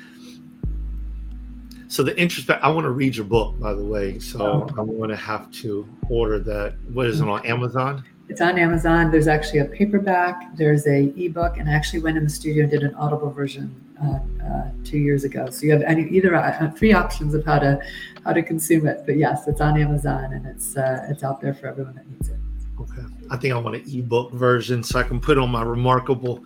so 1.93 2.01
the 2.01 2.19
introspect. 2.19 2.63
I 2.63 2.69
want 2.69 2.85
to 2.85 2.89
read 2.89 3.15
your 3.15 3.25
book, 3.25 3.59
by 3.59 3.73
the 3.73 3.83
way. 3.83 4.17
So 4.17 4.41
oh. 4.41 4.79
I'm 4.79 4.97
going 4.97 5.11
to 5.11 5.15
have 5.15 5.51
to 5.61 5.87
order 6.09 6.39
that. 6.39 6.73
What 6.91 7.05
is 7.05 7.21
it 7.21 7.27
on 7.27 7.45
Amazon? 7.45 8.03
It's 8.33 8.41
on 8.41 8.57
Amazon. 8.57 9.11
There's 9.11 9.27
actually 9.27 9.59
a 9.59 9.65
paperback. 9.65 10.55
There's 10.55 10.87
a 10.87 11.13
ebook, 11.15 11.57
and 11.57 11.69
I 11.69 11.73
actually 11.73 11.99
went 11.99 12.17
in 12.17 12.23
the 12.23 12.31
studio 12.31 12.63
and 12.63 12.71
did 12.71 12.81
an 12.81 12.95
Audible 12.95 13.29
version 13.29 13.79
uh, 14.03 14.17
uh, 14.43 14.71
two 14.83 14.97
years 14.97 15.23
ago. 15.23 15.51
So 15.51 15.67
you 15.67 15.71
have 15.71 15.83
any, 15.83 16.09
either 16.09 16.33
uh, 16.33 16.71
three 16.71 16.93
options 16.93 17.35
of 17.35 17.45
how 17.45 17.59
to 17.59 17.79
how 18.25 18.33
to 18.33 18.41
consume 18.41 18.87
it. 18.87 19.03
But 19.05 19.17
yes, 19.17 19.47
it's 19.47 19.61
on 19.61 19.79
Amazon 19.79 20.33
and 20.33 20.47
it's 20.47 20.75
uh, 20.75 21.05
it's 21.11 21.23
out 21.23 21.41
there 21.41 21.53
for 21.53 21.67
everyone 21.67 21.93
that 21.93 22.09
needs 22.09 22.29
it. 22.29 22.37
Okay, 22.81 23.03
I 23.29 23.37
think 23.37 23.53
I 23.53 23.57
want 23.59 23.75
an 23.75 23.83
ebook 23.87 24.31
version 24.31 24.81
so 24.81 24.97
I 24.97 25.03
can 25.03 25.19
put 25.19 25.37
on 25.37 25.51
my 25.51 25.61
Remarkable 25.61 26.43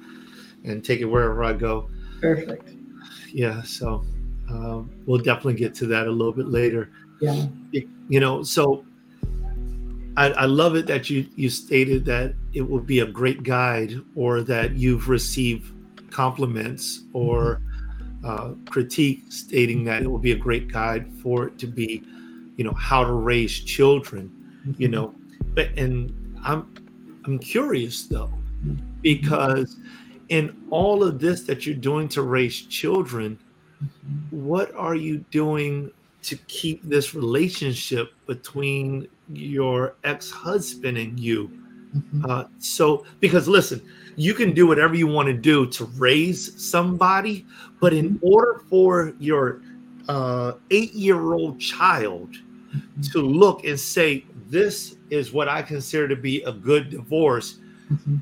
and 0.66 0.84
take 0.84 1.00
it 1.00 1.06
wherever 1.06 1.42
I 1.42 1.54
go. 1.54 1.90
Perfect. 2.20 2.70
Yeah, 3.32 3.62
so 3.62 4.04
um, 4.50 4.92
we'll 5.06 5.20
definitely 5.20 5.54
get 5.54 5.74
to 5.76 5.86
that 5.86 6.06
a 6.08 6.12
little 6.12 6.34
bit 6.34 6.48
later. 6.48 6.92
Yeah. 7.22 7.46
You 7.72 8.20
know, 8.20 8.44
so 8.44 8.84
I, 10.18 10.32
I, 10.32 10.46
love 10.46 10.76
it 10.76 10.88
that 10.88 11.12
you 11.12 11.28
you 11.36 11.50
stated 11.50 12.04
that 12.06 12.34
it 12.52 12.68
will 12.68 12.82
be 12.82 13.00
a 13.00 13.06
great 13.06 13.44
guide 13.44 13.94
or 14.16 14.42
that 14.42 14.74
you've 14.74 15.10
received 15.10 15.72
compliments 16.12 17.04
or 17.14 17.62
uh, 18.26 18.54
critique 18.68 19.26
stating 19.30 19.84
that 19.86 20.02
it 20.02 20.08
will 20.08 20.18
be 20.18 20.32
a 20.32 20.36
great 20.36 20.70
guide 20.70 21.14
for 21.22 21.46
it 21.48 21.60
to 21.60 21.68
be, 21.68 22.04
you 22.56 22.64
know, 22.64 22.74
how 22.74 23.04
to 23.04 23.14
raise 23.14 23.60
children, 23.60 24.32
you 24.78 24.88
know. 24.88 25.14
But 25.54 25.70
and 25.78 26.12
I'm 26.44 26.74
I'm 27.26 27.38
curious 27.38 28.08
though, 28.08 28.34
because 29.02 29.78
in 30.30 30.66
all 30.72 31.04
of 31.04 31.20
this 31.20 31.44
that 31.44 31.68
you're 31.68 31.76
doing 31.76 32.08
to 32.10 32.24
raise 32.24 32.62
children, 32.64 33.38
what 34.32 34.74
are 34.74 34.96
you 34.96 35.20
doing 35.30 35.92
to 36.24 36.36
keep 36.48 36.82
this 36.82 37.14
relationship 37.14 38.14
between 38.26 39.08
your 39.32 39.96
ex-husband 40.04 40.98
and 40.98 41.20
you? 41.20 41.50
Mm-hmm. 41.96 42.26
Uh, 42.30 42.44
so 42.60 43.06
because 43.20 43.48
listen, 43.48 43.82
you 44.16 44.34
can 44.34 44.54
do 44.54 44.68
whatever 44.68 44.96
you 44.96 45.08
want 45.08 45.28
to 45.28 45.34
do 45.34 45.68
to 45.68 45.86
raise 45.98 46.62
somebody, 46.62 47.46
but 47.80 47.94
in 47.94 48.16
mm-hmm. 48.16 48.26
order 48.26 48.62
for 48.70 49.14
your 49.20 49.62
uh, 50.10 50.54
eight 50.72 50.94
year 50.94 51.34
old 51.34 51.60
child 51.60 52.32
mm-hmm. 52.32 53.02
to 53.02 53.22
look 53.22 53.64
and 53.64 53.80
say, 53.80 54.26
This 54.48 54.96
is 55.10 55.32
what 55.32 55.48
I 55.48 55.62
consider 55.62 56.08
to 56.08 56.16
be 56.16 56.42
a 56.44 56.52
good 56.52 56.90
divorce, 56.90 57.60
mm-hmm. 57.92 58.18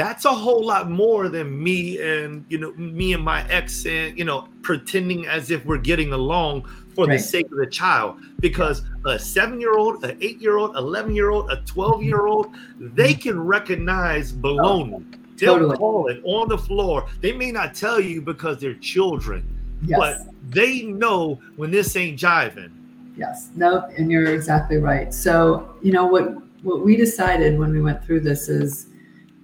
That's 0.00 0.24
a 0.24 0.32
whole 0.32 0.64
lot 0.64 0.90
more 0.90 1.28
than 1.28 1.62
me 1.62 2.00
and 2.00 2.46
you 2.48 2.56
know 2.56 2.72
me 2.72 3.12
and 3.12 3.22
my 3.22 3.46
ex 3.50 3.84
and 3.84 4.16
you 4.18 4.24
know 4.24 4.48
pretending 4.62 5.26
as 5.26 5.50
if 5.50 5.62
we're 5.66 5.76
getting 5.76 6.14
along 6.14 6.62
for 6.94 7.06
right. 7.06 7.18
the 7.18 7.22
sake 7.22 7.44
of 7.52 7.58
the 7.58 7.66
child. 7.66 8.18
Because 8.40 8.82
a 9.04 9.18
seven 9.18 9.60
year 9.60 9.76
old 9.76 10.02
an 10.02 10.16
eight 10.22 10.40
year 10.40 10.56
old 10.56 10.74
11 10.74 11.14
year 11.14 11.28
old 11.28 11.50
a 11.50 11.56
12 11.66 12.02
year 12.02 12.26
old 12.26 12.54
they 12.78 13.12
can 13.12 13.38
recognize 13.38 14.32
baloney. 14.32 14.94
Oh, 14.94 15.18
they'll 15.36 15.54
totally. 15.54 15.76
call 15.76 16.08
it 16.08 16.22
on 16.24 16.48
the 16.48 16.58
floor. 16.58 17.06
They 17.20 17.32
may 17.32 17.52
not 17.52 17.74
tell 17.74 18.00
you 18.00 18.22
because 18.22 18.58
they're 18.58 18.74
children 18.74 19.44
yes. 19.82 19.98
but 19.98 20.34
they 20.50 20.82
know 20.82 21.38
when 21.56 21.70
this 21.70 21.94
ain't 21.94 22.18
jiving. 22.18 22.72
Yes. 23.18 23.50
No 23.54 23.84
and 23.98 24.10
you're 24.10 24.34
exactly 24.34 24.78
right. 24.78 25.12
So 25.12 25.74
you 25.82 25.92
know 25.92 26.06
what 26.06 26.36
what 26.62 26.80
we 26.82 26.96
decided 26.96 27.58
when 27.58 27.70
we 27.70 27.82
went 27.82 28.02
through 28.02 28.20
this 28.20 28.48
is 28.48 28.86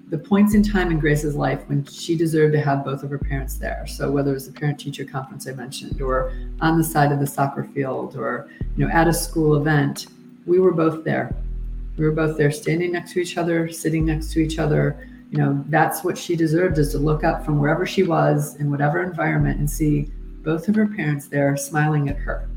the 0.09 0.19
points 0.19 0.55
in 0.55 0.63
time 0.63 0.91
in 0.93 1.01
Grace's 1.01 1.35
life 1.35 1.63
when 1.67 1.85
she 1.85 2.17
deserved 2.17 2.53
to 2.53 2.61
have 2.61 2.85
both 2.85 3.03
of 3.03 3.11
her 3.11 3.19
parents 3.19 3.57
there. 3.57 3.85
So 3.89 4.11
whether 4.11 4.31
it 4.31 4.35
was 4.35 4.47
the 4.47 4.53
parent 4.53 4.79
teacher 4.79 5.05
conference 5.05 5.49
I 5.49 5.53
mentioned, 5.53 6.01
or 6.01 6.33
on 6.61 6.79
the 6.79 6.85
side 6.85 7.11
of 7.11 7.19
the 7.19 7.27
soccer 7.27 7.65
field, 7.65 8.17
or 8.17 8.49
you 8.77 8.87
know 8.87 8.93
at 8.93 9.09
a 9.09 9.13
school 9.13 9.57
event, 9.57 10.07
we 10.47 10.61
were 10.61 10.73
both 10.73 11.03
there. 11.03 11.35
We 11.97 12.05
were 12.05 12.13
both 12.13 12.37
there, 12.37 12.53
standing 12.53 12.93
next 12.93 13.13
to 13.13 13.21
each 13.21 13.37
other, 13.37 13.69
sitting 13.69 14.05
next 14.05 14.33
to 14.33 14.39
each 14.39 14.59
other. 14.59 15.09
You 15.31 15.39
know 15.39 15.65
that's 15.69 16.05
what 16.05 16.17
she 16.17 16.37
deserved 16.37 16.79
is 16.79 16.93
to 16.93 16.99
look 16.99 17.25
up 17.25 17.45
from 17.45 17.59
wherever 17.59 17.85
she 17.85 18.05
was 18.05 18.55
in 18.57 18.71
whatever 18.71 19.03
environment 19.03 19.59
and 19.59 19.69
see 19.69 20.11
both 20.45 20.69
of 20.69 20.77
her 20.77 20.87
parents 20.87 21.27
there 21.27 21.57
smiling 21.57 22.09
at 22.09 22.17
her. 22.17 22.49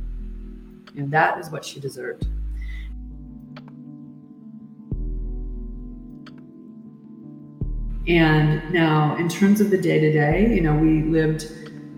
And 0.96 1.10
that 1.12 1.40
is 1.40 1.50
what 1.50 1.66
she 1.66 1.80
deserved. 1.80 2.28
And 8.10 8.74
now, 8.74 9.16
in 9.18 9.30
terms 9.30 9.62
of 9.62 9.70
the 9.70 9.78
day 9.78 10.00
to 10.00 10.12
day, 10.12 10.52
you 10.52 10.62
know, 10.62 10.74
we 10.74 11.04
lived 11.04 11.46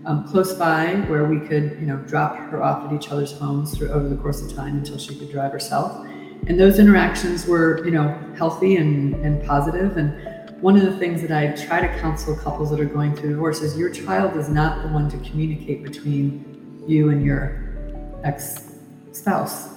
um, 0.04 0.28
close 0.28 0.52
by 0.52 0.96
where 1.08 1.24
we 1.24 1.40
could, 1.40 1.78
you 1.80 1.86
know, 1.86 1.96
drop 2.06 2.36
her 2.36 2.62
off 2.62 2.84
at 2.84 2.92
each 2.92 3.10
other's 3.10 3.32
homes 3.32 3.74
through, 3.74 3.88
over 3.88 4.10
the 4.10 4.16
course 4.16 4.42
of 4.42 4.54
time 4.54 4.76
until 4.76 4.98
she 4.98 5.18
could 5.18 5.30
drive 5.30 5.52
herself. 5.52 6.06
And 6.48 6.60
those 6.60 6.78
interactions 6.78 7.46
were, 7.46 7.82
you 7.82 7.92
know, 7.92 8.08
healthy 8.36 8.76
and, 8.76 9.14
and 9.24 9.42
positive. 9.46 9.96
And 9.96 10.60
one 10.60 10.76
of 10.76 10.82
the 10.82 10.98
things 10.98 11.22
that 11.22 11.30
I 11.30 11.52
try 11.56 11.80
to 11.80 11.88
counsel 12.00 12.36
couples 12.36 12.68
that 12.70 12.80
are 12.80 12.84
going 12.84 13.16
through 13.16 13.30
divorce 13.30 13.62
is 13.62 13.78
your 13.78 13.88
child 13.88 14.36
is 14.36 14.50
not 14.50 14.82
the 14.82 14.88
one 14.88 15.08
to 15.08 15.16
communicate 15.30 15.82
between 15.82 16.84
you 16.86 17.08
and 17.08 17.24
your 17.24 18.20
ex 18.22 18.70
spouse 19.12 19.68